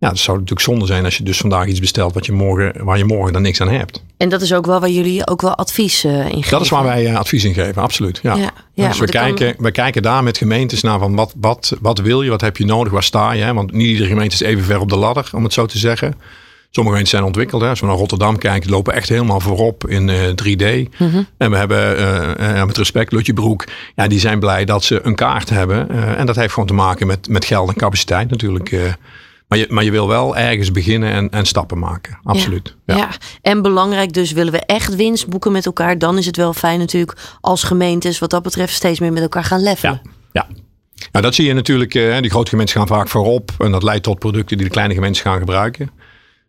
Ja, 0.00 0.08
dat 0.08 0.18
zou 0.18 0.36
natuurlijk 0.36 0.66
zonde 0.66 0.86
zijn 0.86 1.04
als 1.04 1.16
je 1.16 1.22
dus 1.22 1.38
vandaag 1.38 1.66
iets 1.66 1.80
bestelt 1.80 2.14
wat 2.14 2.26
je 2.26 2.32
morgen, 2.32 2.84
waar 2.84 2.98
je 2.98 3.04
morgen 3.04 3.32
dan 3.32 3.42
niks 3.42 3.60
aan 3.60 3.68
hebt. 3.68 4.04
En 4.16 4.28
dat 4.28 4.42
is 4.42 4.54
ook 4.54 4.66
wel 4.66 4.80
waar 4.80 4.90
jullie 4.90 5.26
ook 5.26 5.42
wel 5.42 5.54
advies 5.54 6.04
uh, 6.04 6.12
in 6.12 6.34
geven. 6.34 6.50
Dat 6.50 6.60
is 6.60 6.68
waar 6.68 6.84
wij 6.84 7.10
uh, 7.10 7.18
advies 7.18 7.44
in 7.44 7.54
geven, 7.54 7.82
absoluut. 7.82 8.20
Ja. 8.22 8.34
Ja, 8.34 8.50
ja, 8.74 8.88
dus 8.88 8.98
we 8.98 9.06
kijken, 9.06 9.54
we 9.58 9.70
kijken 9.70 10.02
daar 10.02 10.22
met 10.22 10.38
gemeentes 10.38 10.82
naar 10.82 10.98
van 10.98 11.14
wat, 11.14 11.34
wat, 11.36 11.76
wat 11.80 11.98
wil 11.98 12.22
je, 12.22 12.30
wat 12.30 12.40
heb 12.40 12.56
je 12.56 12.64
nodig, 12.64 12.92
waar 12.92 13.02
sta 13.02 13.32
je. 13.32 13.42
Hè? 13.42 13.54
Want 13.54 13.72
niet 13.72 13.86
iedere 13.86 14.08
gemeente 14.08 14.34
is 14.34 14.40
even 14.40 14.64
ver 14.64 14.80
op 14.80 14.88
de 14.88 14.96
ladder, 14.96 15.30
om 15.32 15.44
het 15.44 15.52
zo 15.52 15.66
te 15.66 15.78
zeggen. 15.78 16.14
Sommige 16.70 16.96
gemeenten 16.96 17.18
zijn 17.18 17.24
ontwikkeld. 17.24 17.62
Hè. 17.62 17.68
Als 17.68 17.80
we 17.80 17.86
naar 17.86 17.96
Rotterdam 17.96 18.38
kijken, 18.38 18.70
lopen 18.70 18.94
echt 18.94 19.08
helemaal 19.08 19.40
voorop 19.40 19.86
in 19.88 20.08
eh, 20.08 20.16
3D. 20.34 20.88
Mhm. 20.98 21.22
En 21.38 21.50
we 21.50 21.56
hebben, 21.56 21.96
eh, 21.96 22.60
eh, 22.60 22.66
met 22.66 22.76
respect, 22.76 23.12
Lutje 23.12 23.32
Broek, 23.32 23.64
ja, 23.94 24.06
die 24.06 24.18
zijn 24.20 24.40
blij 24.40 24.64
dat 24.64 24.84
ze 24.84 25.00
een 25.02 25.14
kaart 25.14 25.50
hebben. 25.50 25.90
Eh, 25.90 26.18
en 26.18 26.26
dat 26.26 26.36
heeft 26.36 26.52
gewoon 26.52 26.68
te 26.68 26.74
maken 26.74 27.06
met, 27.06 27.28
met 27.28 27.44
geld 27.44 27.68
en 27.68 27.74
capaciteit 27.76 28.30
natuurlijk. 28.30 28.72
eh. 28.72 28.80
maar, 29.48 29.58
je, 29.58 29.66
maar 29.68 29.84
je 29.84 29.90
wil 29.90 30.08
wel 30.08 30.36
ergens 30.36 30.70
beginnen 30.72 31.12
en, 31.12 31.30
en 31.30 31.46
stappen 31.46 31.78
maken. 31.78 32.18
Absoluut. 32.22 32.76
Ja. 32.86 32.96
Ja. 32.96 33.00
ja, 33.00 33.08
en 33.42 33.62
belangrijk 33.62 34.12
dus, 34.12 34.32
willen 34.32 34.52
we 34.52 34.60
echt 34.66 34.96
winst 34.96 35.28
boeken 35.28 35.52
met 35.52 35.66
elkaar, 35.66 35.98
dan 35.98 36.18
is 36.18 36.26
het 36.26 36.36
wel 36.36 36.52
fijn 36.52 36.78
natuurlijk 36.78 37.18
als 37.40 37.62
gemeentes 37.62 38.18
wat 38.18 38.30
dat 38.30 38.42
betreft 38.42 38.74
steeds 38.74 39.00
meer 39.00 39.12
met 39.12 39.22
elkaar 39.22 39.44
gaan 39.44 39.62
levelen. 39.62 40.00
Ja, 40.02 40.10
ja. 40.32 40.46
Nou, 41.12 41.24
dat 41.24 41.34
zie 41.34 41.46
je 41.46 41.52
natuurlijk. 41.52 41.94
eh, 41.94 42.20
die 42.20 42.30
grote 42.30 42.50
gemeenten 42.50 42.76
gaan 42.76 42.86
vaak 42.86 43.08
voorop. 43.08 43.50
En 43.58 43.70
dat 43.72 43.82
leidt 43.82 44.02
tot 44.02 44.18
producten 44.18 44.56
die 44.56 44.66
de 44.66 44.72
kleine 44.72 44.94
gemeentes 44.94 45.20
gaan 45.20 45.38
gebruiken. 45.38 45.90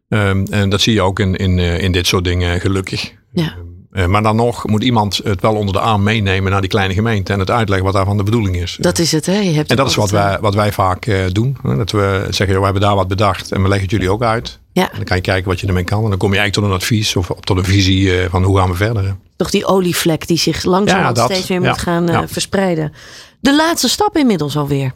Ehm, 0.10 0.46
en 0.50 0.70
dat 0.70 0.82
zie 0.82 0.94
je 0.94 1.02
ook 1.02 1.20
in, 1.20 1.36
in, 1.36 1.60
eh, 1.60 1.80
in 1.82 1.92
dit 1.92 2.08
soort 2.08 2.24
dingen, 2.24 2.60
gelukkig. 2.62 3.14
Ja. 3.34 3.54
Eh, 3.92 4.06
maar 4.06 4.22
dan 4.24 4.36
nog 4.36 4.68
moet 4.68 4.84
iemand 4.84 5.20
het 5.24 5.42
wel 5.42 5.56
onder 5.56 5.74
de 5.74 5.80
arm 5.80 6.04
meenemen 6.04 6.52
naar 6.52 6.62
die 6.62 6.70
kleine 6.70 6.94
gemeente. 6.94 7.34
En 7.34 7.40
het 7.40 7.52
uitleggen 7.52 7.86
wat 7.86 7.96
daarvan 7.96 8.18
de 8.18 8.24
bedoeling 8.24 8.56
is. 8.56 8.78
Dat 8.80 9.00
is 9.00 9.12
het, 9.12 9.26
hè? 9.26 9.38
Je 9.40 9.52
hebt 9.52 9.70
en 9.70 9.76
dat 9.76 9.88
is 9.90 9.96
wat 9.96 10.10
wij, 10.10 10.38
wat 10.42 10.56
wij 10.56 10.72
vaak 10.72 11.06
eh, 11.06 11.26
doen. 11.32 11.58
Hè. 11.64 11.76
Dat 11.78 11.92
we 11.92 12.22
zeggen, 12.24 12.48
joh, 12.48 12.58
we 12.58 12.64
hebben 12.64 12.82
daar 12.82 12.96
wat 12.96 13.08
bedacht. 13.08 13.52
En 13.52 13.62
we 13.62 13.68
leggen 13.68 13.82
het 13.88 13.92
jullie 13.92 14.12
ook 14.12 14.24
uit. 14.24 14.60
Ja, 14.74 14.90
En 14.90 14.96
dan 14.96 15.04
kan 15.06 15.16
je 15.18 15.24
kijken 15.24 15.48
wat 15.50 15.60
je 15.60 15.68
ermee 15.68 15.84
kan. 15.84 16.04
En 16.04 16.10
dan 16.10 16.18
kom 16.18 16.34
je 16.34 16.38
eigenlijk 16.40 16.54
tot 16.68 16.76
een 16.76 16.82
advies 16.82 17.16
of 17.16 17.32
tot 17.40 17.58
een 17.58 17.64
visie 17.66 18.12
van 18.30 18.44
hoe 18.44 18.58
gaan 18.58 18.70
we 18.70 18.76
verder. 18.76 19.04
hè. 19.06 19.12
toch 19.36 19.50
die 19.50 19.66
olievlek 19.66 20.28
die 20.28 20.38
zich 20.38 20.64
langzaam 20.64 21.00
Ja, 21.00 21.12
dat. 21.12 21.32
steeds 21.32 21.48
meer 21.48 21.62
Ja, 21.62 21.70
moet 21.70 21.78
gaan 21.78 22.08
ja. 22.08 22.28
verspreiden. 22.28 22.94
De 23.40 23.56
laatste 23.56 23.90
stap 23.90 24.18
inmiddels 24.18 24.58
alweer. 24.58 24.92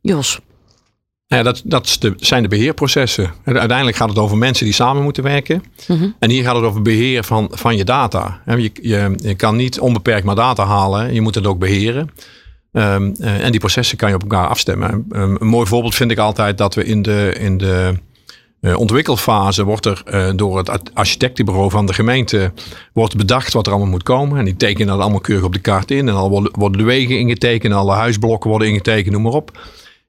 Jos. 0.00 0.40
Nou 1.28 1.44
Ja, 1.44 1.50
dat, 1.52 1.62
dat 1.64 1.96
de- 2.00 2.14
zijn 2.16 2.42
de 2.42 2.48
beheerprocessen. 2.48 3.32
En 3.44 3.58
Uiteindelijk 3.58 3.96
gaat 3.96 4.08
het 4.08 4.18
over 4.18 4.36
mensen 4.38 4.64
die 4.64 4.74
samen 4.74 5.02
moeten 5.02 5.22
werken. 5.22 5.62
Mhm. 5.88 6.08
En 6.18 6.30
hier 6.30 6.42
gaat 6.44 6.54
het 6.56 6.64
over 6.64 6.82
beheer 6.82 7.24
van, 7.24 7.48
van 7.52 7.76
je 7.76 7.84
data. 7.84 8.40
Je, 8.46 8.70
je, 8.82 9.12
je 9.16 9.34
kan 9.34 9.56
niet 9.56 9.80
onbeperkt 9.80 10.24
maar 10.24 10.34
data 10.34 10.64
halen. 10.64 11.14
Je 11.14 11.20
moet 11.20 11.34
het 11.34 11.46
ook 11.46 11.58
beheren. 11.58 12.10
Ehm, 12.72 13.10
eh, 13.20 13.44
en 13.44 13.50
die 13.50 13.60
processen 13.60 13.96
kan 13.96 14.08
je 14.08 14.14
op 14.14 14.22
elkaar 14.22 14.46
afstemmen. 14.48 15.06
Een, 15.08 15.36
een 15.40 15.46
mooi 15.46 15.66
voorbeeld 15.66 15.94
vind 15.94 16.10
ik 16.10 16.18
altijd 16.18 16.58
dat 16.58 16.74
we 16.74 16.84
in 16.84 17.02
de, 17.02 17.34
in 17.38 17.58
de 17.58 17.92
eh, 18.60 18.78
ontwikkelfase 18.78 19.64
wordt 19.64 19.86
er 19.86 20.02
eh, 20.04 20.30
door 20.36 20.58
het 20.58 20.70
ar- 20.70 20.80
architectenbureau 20.94 21.70
van 21.70 21.86
de 21.86 21.94
gemeente 21.94 22.52
wordt 22.92 23.16
bedacht 23.16 23.52
wat 23.52 23.66
er 23.66 23.72
allemaal 23.72 23.90
moet 23.90 24.02
komen. 24.02 24.38
En 24.38 24.44
die 24.44 24.56
tekenen 24.56 24.86
dat 24.86 25.00
allemaal 25.00 25.20
keurig 25.20 25.44
op 25.44 25.52
de 25.52 25.58
kaart 25.60 25.90
in. 25.90 26.08
En 26.08 26.14
dan 26.14 26.28
worden, 26.30 26.52
worden 26.58 26.78
de 26.78 26.84
wegen 26.86 27.18
ingetekend, 27.18 27.74
alle 27.74 27.92
huisblokken 27.94 28.50
worden 28.50 28.68
ingetekend, 28.68 29.12
noem 29.14 29.22
maar 29.22 29.32
op. 29.32 29.58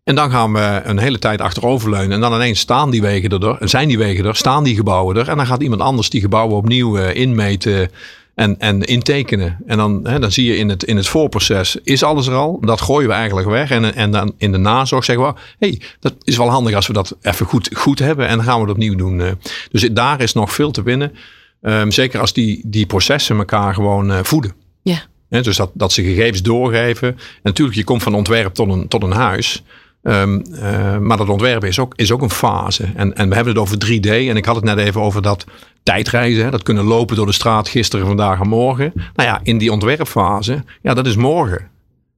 En 0.10 0.16
dan 0.16 0.32
gaan 0.32 0.54
we 0.54 0.82
een 0.84 0.98
hele 0.98 1.20
tijd 1.20 1.42
achteroverleunen. 1.42 2.12
En 2.12 2.20
dan 2.20 2.34
ineens 2.34 2.60
staan 2.60 2.90
die 2.90 3.02
wegen 3.02 3.30
er, 3.30 3.58
en 3.60 3.70
zijn 3.70 3.88
die 3.88 3.98
wegen 3.98 4.26
er, 4.26 4.36
staan 4.36 4.64
die 4.64 4.76
gebouwen 4.76 5.18
er. 5.18 5.30
En 5.30 5.38
dan 5.38 5.46
gaat 5.46 5.62
iemand 5.62 5.82
anders 5.82 6.10
die 6.10 6.22
gebouwen 6.22 6.56
opnieuw 6.56 6.98
eh, 6.98 7.16
inmeten 7.16 7.92
en, 8.36 8.60
en 8.60 8.82
intekenen. 8.82 9.58
En 9.68 9.78
dan, 9.78 10.08
hè, 10.08 10.20
dan 10.20 10.32
zie 10.32 10.46
je 10.46 10.58
in 10.58 10.70
het, 10.70 10.84
in 10.84 10.96
het 10.96 11.08
voorproces, 11.08 11.78
is 11.84 12.04
alles 12.04 12.28
er 12.28 12.34
al? 12.34 12.60
Dat 12.62 12.82
gooien 12.82 13.08
we 13.08 13.14
eigenlijk 13.14 13.48
weg. 13.48 13.72
En, 13.72 13.96
en 13.96 14.12
dan 14.12 14.34
in 14.38 14.52
de 14.52 14.58
nazorg 14.58 15.06
zeggen 15.06 15.26
we, 15.26 15.34
hey, 15.60 15.82
dat 16.00 16.14
is 16.24 16.38
wel 16.38 16.50
handig 16.50 16.74
als 16.76 16.88
we 16.88 16.94
dat 16.94 17.18
even 17.22 17.46
goed, 17.46 17.70
goed 17.74 18.00
hebben. 18.00 18.28
En 18.28 18.36
dan 18.36 18.46
gaan 18.46 18.56
we 18.56 18.62
het 18.62 18.72
opnieuw 18.72 18.96
doen. 18.96 19.22
eh. 19.22 19.32
Dus 19.72 19.90
daar 19.92 20.22
is 20.22 20.34
nog 20.34 20.54
veel 20.54 20.72
te 20.72 20.84
winnen. 20.84 21.14
Ehm, 21.62 21.90
zeker 21.90 22.20
als 22.20 22.34
die, 22.34 22.62
die 22.66 22.86
processen 22.86 23.38
elkaar 23.38 23.74
gewoon 23.74 24.12
eh, 24.12 24.20
voeden. 24.24 24.54
Ja. 24.82 25.02
Hè, 25.30 25.42
dus 25.42 25.58
dat, 25.58 25.72
dat 25.74 25.92
ze 25.92 26.04
gegevens 26.04 26.42
doorgeven. 26.42 27.08
En 27.08 27.18
natuurlijk, 27.44 27.78
je 27.78 27.84
komt 27.84 28.04
van 28.04 28.14
ontwerp 28.16 28.54
tot 28.54 28.70
een, 28.70 28.88
tot 28.88 29.04
een 29.04 29.12
huis. 29.12 29.64
Ehm, 30.04 30.40
eh, 30.40 30.98
maar 30.98 31.18
dat 31.18 31.30
ontwerpen 31.30 31.68
is 31.68 31.80
ook, 31.80 31.94
is 31.96 32.12
ook 32.12 32.22
een 32.22 32.30
fase. 32.30 32.84
En, 32.96 33.16
en 33.16 33.30
we 33.30 33.36
hebben 33.36 33.54
het 33.54 33.62
over 33.62 33.78
3D. 33.78 34.06
En 34.06 34.38
ik 34.38 34.46
had 34.46 34.56
het 34.56 34.64
net 34.64 34.78
even 34.78 35.02
over 35.02 35.22
dat 35.22 35.46
tijdreizen. 35.84 36.44
Hè, 36.44 36.52
dat 36.52 36.64
kunnen 36.64 36.84
lopen 36.84 37.16
door 37.16 37.26
de 37.26 37.32
straat 37.32 37.68
gisteren, 37.68 38.06
vandaag 38.06 38.40
en 38.40 38.48
morgen. 38.48 38.92
Nou 38.96 39.30
ja, 39.30 39.40
in 39.44 39.58
die 39.58 39.72
ontwerpfase, 39.72 40.64
ja, 40.82 40.94
dat 40.94 41.06
is 41.06 41.16
morgen. 41.16 41.68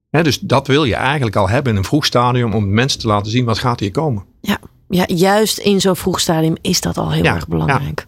Hè, 0.10 0.24
dus 0.24 0.39
dat 0.39 0.67
wil 0.67 0.84
je 0.84 0.96
eigenlijk 0.96 1.36
al 1.36 1.50
hebben 1.50 1.72
in 1.72 1.78
een 1.78 1.84
vroeg 1.84 2.06
stadium 2.06 2.54
om 2.54 2.74
mensen 2.74 3.00
te 3.00 3.08
laten 3.08 3.32
zien 3.32 3.46
wat 3.46 3.60
gaat 3.60 3.80
hier 3.80 3.91
komen. 3.91 4.24
Ja, 4.41 4.58
ja 4.89 5.04
juist 5.08 5.58
in 5.58 5.82
zo'n 5.82 5.96
vroeg 5.96 6.20
stadium 6.20 6.56
is 6.62 6.82
dat 6.82 6.98
al 6.98 7.12
heel 7.12 7.24
Ja, 7.24 7.36
erg 7.36 7.48
belangrijk. 7.48 8.08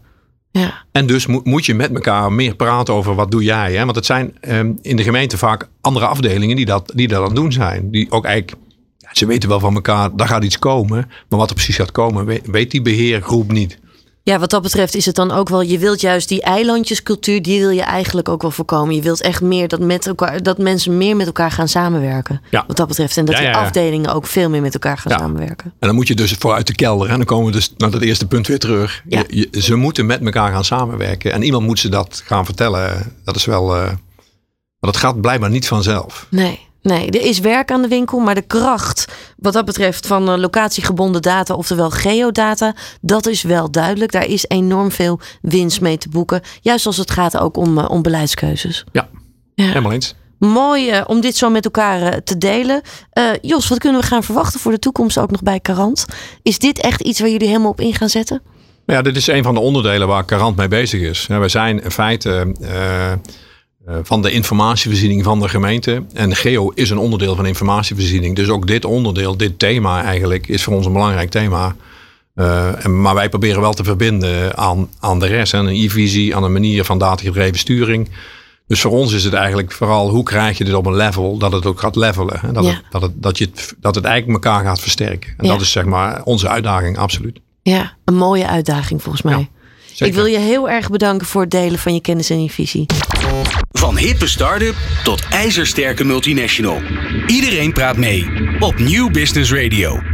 Ja. 0.52 0.74
En 0.92 1.08
dus 1.08 1.26
moet, 1.26 1.46
moet 1.46 1.66
je 1.66 1.74
met 1.74 1.94
elkaar 1.94 2.32
meer 2.32 2.56
praten 2.56 2.94
over 2.94 3.16
wat 3.16 3.32
doe 3.32 3.44
jij. 3.44 3.74
Hè? 3.74 3.84
Want 3.84 3.96
het 3.96 4.06
zijn 4.06 4.38
ehm, 4.40 4.72
in 4.82 4.96
de 4.96 5.04
gemeente 5.04 5.38
vaak 5.38 5.70
andere 5.82 6.06
afdelingen 6.06 6.56
die 6.56 6.66
dat, 6.66 6.92
die 6.96 7.08
dat 7.08 7.18
aan 7.20 7.26
het 7.26 7.36
doen 7.36 7.52
zijn. 7.52 7.92
Die 7.92 8.12
ook 8.12 8.26
eigenlijk, 8.26 8.58
ja, 8.58 8.63
ze 9.18 9.26
weten 9.26 9.50
wel 9.50 9.60
van 9.60 9.76
elkaar, 9.76 10.16
daar 10.16 10.28
gaat 10.28 10.44
iets 10.44 10.60
komen. 10.60 11.10
Maar 11.30 11.40
wat 11.40 11.50
er 11.50 11.56
precies 11.56 11.76
gaat 11.76 11.92
komen, 11.92 12.26
weet, 12.26 12.48
weet 12.48 12.72
die 12.72 12.82
beheergroep 12.82 13.52
niet. 13.52 13.82
ja, 14.24 14.40
wat 14.40 14.50
dat 14.50 14.62
betreft 14.62 14.96
is 14.96 15.06
het 15.06 15.16
dan 15.16 15.32
ook 15.32 15.50
wel, 15.50 15.62
je 15.62 15.78
wilt 15.78 16.02
juist 16.02 16.28
die 16.28 16.42
eilandjescultuur, 16.42 17.42
die 17.42 17.60
wil 17.60 17.70
je 17.70 17.82
eigenlijk 17.82 18.30
ook 18.30 18.42
wel 18.42 18.52
voorkomen. 18.52 18.96
Je 18.96 19.02
wilt 19.02 19.22
echt 19.22 19.42
meer 19.42 19.68
dat, 19.68 19.80
met 19.80 20.08
elkaar, 20.08 20.44
dat 20.44 20.58
mensen 20.58 20.98
meer 20.98 21.16
met 21.16 21.26
elkaar 21.26 21.52
gaan 21.52 21.68
samenwerken. 21.68 22.42
Ja. 22.52 22.64
Wat 22.68 22.78
dat 22.78 22.88
betreft. 22.88 23.18
En 23.18 23.26
dat 23.26 23.36
Ja, 23.36 23.42
die 23.42 23.50
ja, 23.50 23.60
afdelingen 23.60 24.14
ook 24.14 24.28
veel 24.28 24.50
meer 24.50 24.62
met 24.62 24.74
elkaar 24.74 24.98
gaan 24.98 25.12
Ja. 25.12 25.18
samenwerken. 25.18 25.66
En 25.80 25.88
dan 25.88 25.96
moet 25.96 26.08
je 26.08 26.16
dus 26.16 26.32
vooruit 26.34 26.68
de 26.68 26.76
kelder. 26.76 27.10
En 27.10 27.16
dan 27.18 27.26
komen 27.26 27.46
we 27.46 27.52
dus 27.52 27.74
naar 27.78 27.92
dat 27.92 28.02
eerste 28.02 28.28
punt 28.28 28.48
weer 28.48 28.60
terug. 28.60 29.02
Ja. 29.08 29.24
Je- 29.28 29.48
je- 29.52 29.62
ze 29.62 29.76
moeten 29.76 30.06
met 30.06 30.22
elkaar 30.26 30.52
gaan 30.52 30.66
samenwerken. 30.66 31.32
En 31.34 31.44
iemand 31.44 31.66
moet 31.66 31.80
ze 31.80 31.90
dat 31.90 32.22
gaan 32.26 32.46
vertellen. 32.46 33.14
Dat 33.24 33.36
is 33.36 33.46
wel. 33.46 33.76
eh, 33.76 33.82
maar 34.80 34.92
dat 34.92 34.98
gaat 34.98 35.22
blijkbaar 35.22 35.50
niet 35.50 35.68
vanzelf. 35.68 36.28
Nee, 36.30 36.60
nee, 36.84 37.10
er 37.10 37.22
is 37.22 37.40
werk 37.40 37.72
aan 37.72 37.82
de 37.82 37.88
winkel, 37.88 38.20
maar 38.20 38.36
de 38.36 38.42
kracht 38.42 39.08
wat 39.38 39.54
dat 39.54 39.66
betreft 39.66 40.08
van 40.08 40.30
eh, 40.30 40.38
locatiegebonden 40.38 41.22
data, 41.22 41.54
oftewel 41.54 41.90
geodata, 41.90 42.76
dat 43.02 43.26
is 43.28 43.42
wel 43.44 43.72
duidelijk. 43.72 44.12
Daar 44.12 44.26
is 44.26 44.46
enorm 44.48 44.92
veel 44.92 45.20
winst 45.42 45.82
mee 45.82 45.98
te 45.98 46.10
boeken. 46.10 46.42
Juist 46.62 46.86
als 46.86 46.98
het 46.98 47.12
gaat 47.12 47.38
ook 47.38 47.58
om, 47.58 47.78
eh, 47.78 47.90
om 47.90 48.02
beleidskeuzes. 48.02 48.84
Ja, 48.92 49.08
Ja. 49.56 49.66
helemaal 49.66 49.92
eens. 49.92 50.16
Mooi 50.40 50.90
eh, 50.90 51.02
om 51.08 51.22
dit 51.22 51.36
zo 51.38 51.50
met 51.50 51.66
elkaar 51.66 52.24
te 52.24 52.38
delen. 52.38 52.82
Jos, 53.42 53.68
wat 53.68 53.78
kunnen 53.80 54.02
we 54.02 54.08
gaan 54.08 54.24
verwachten 54.24 54.60
voor 54.60 54.72
de 54.72 54.80
toekomst 54.80 55.18
ook 55.18 55.32
nog 55.32 55.44
bij 55.44 55.60
Carant? 55.60 56.06
Is 56.42 56.60
dit 56.60 56.80
echt 56.82 57.02
iets 57.02 57.20
waar 57.20 57.30
jullie 57.30 57.48
helemaal 57.48 57.70
op 57.72 57.82
in 57.82 57.94
gaan 57.94 58.10
zetten? 58.10 58.42
Ja, 58.86 59.02
dit 59.02 59.16
is 59.16 59.28
een 59.28 59.44
van 59.44 59.54
de 59.54 59.60
onderdelen 59.60 60.08
waar 60.08 60.26
Carant 60.26 60.56
mee 60.56 60.68
bezig 60.68 61.02
is. 61.02 61.26
Ja, 61.30 61.40
Wij 61.40 61.50
zijn 61.50 61.84
in 61.84 61.92
feite 61.92 62.56
van 64.04 64.22
de 64.22 64.32
informatievoorziening 64.32 65.24
van 65.24 65.40
de 65.40 65.50
gemeente. 65.50 66.04
En 66.14 66.36
Geo 66.36 66.70
is 66.70 66.90
een 66.90 66.98
onderdeel 66.98 67.36
van 67.36 67.46
informatievoorziening. 67.46 68.36
Dus 68.36 68.50
ook 68.50 68.68
dit 68.68 68.86
onderdeel, 68.86 69.38
dit 69.38 69.60
thema 69.60 70.04
eigenlijk, 70.04 70.48
is 70.48 70.64
voor 70.64 70.74
ons 70.76 70.86
een 70.86 70.94
belangrijk 70.94 71.30
thema. 71.30 71.76
Eh, 72.34 72.86
en, 72.86 73.02
maar 73.02 73.16
wij 73.16 73.30
proberen 73.30 73.62
wel 73.62 73.74
te 73.74 73.84
verbinden 73.84 74.58
aan, 74.58 74.90
aan 75.00 75.20
de 75.20 75.26
rest. 75.28 75.54
Aan 75.54 75.66
een 75.68 75.76
e-visie, 75.86 76.36
aan 76.36 76.44
een 76.44 76.52
manier 76.54 76.84
van 76.84 76.98
datagedreven 76.98 77.60
sturing. 77.60 78.10
Dus 78.68 78.82
voor 78.82 78.92
ons 78.92 79.14
is 79.14 79.24
het 79.24 79.34
eigenlijk 79.34 79.72
vooral 79.72 80.10
hoe 80.10 80.24
krijg 80.24 80.58
je 80.58 80.64
dit 80.64 80.74
op 80.74 80.86
een 80.86 80.96
level 80.96 81.38
dat 81.38 81.52
het 81.52 81.66
ook 81.66 81.80
gaat 81.80 81.96
levelen. 81.96 82.40
Hè? 82.40 82.52
Dat, 82.52 82.64
Ja. 82.64 82.70
het, 82.70 82.82
dat, 82.90 83.02
het, 83.02 83.12
dat, 83.16 83.38
je 83.38 83.46
het, 83.46 83.76
dat 83.80 83.96
het 83.96 84.04
eigenlijk 84.06 84.46
elkaar 84.46 84.64
gaat 84.64 84.80
versterken. 84.80 85.34
En 85.38 85.46
Ja. 85.46 85.52
dat 85.52 85.62
is 85.62 85.72
zeg 85.72 85.86
maar 85.86 86.24
onze 86.24 86.50
uitdaging, 86.50 86.98
absoluut. 86.98 87.40
Ja, 87.62 87.94
een 88.06 88.16
mooie 88.16 88.48
uitdaging 88.48 89.02
volgens 89.02 89.24
mij. 89.24 89.38
Ja, 89.38 89.48
Zeker. 89.94 90.06
Ik 90.08 90.14
wil 90.14 90.26
je 90.26 90.40
heel 90.40 90.70
erg 90.70 90.90
bedanken 90.90 91.28
voor 91.28 91.42
het 91.42 91.52
delen 91.52 91.80
van 91.80 91.94
je 91.94 92.02
kennis 92.02 92.30
en 92.30 92.44
je 92.44 92.50
visie. 92.50 92.86
Van 93.72 93.98
hippe 93.98 94.28
start-up 94.28 94.76
tot 95.04 95.24
ijzersterke 95.30 96.04
multinational. 96.04 96.82
Iedereen 97.28 97.74
praat 97.74 97.98
mee 97.98 98.26
op 98.60 98.80
Nieuw 98.80 99.10
Business 99.10 99.54
Radio. 99.54 100.13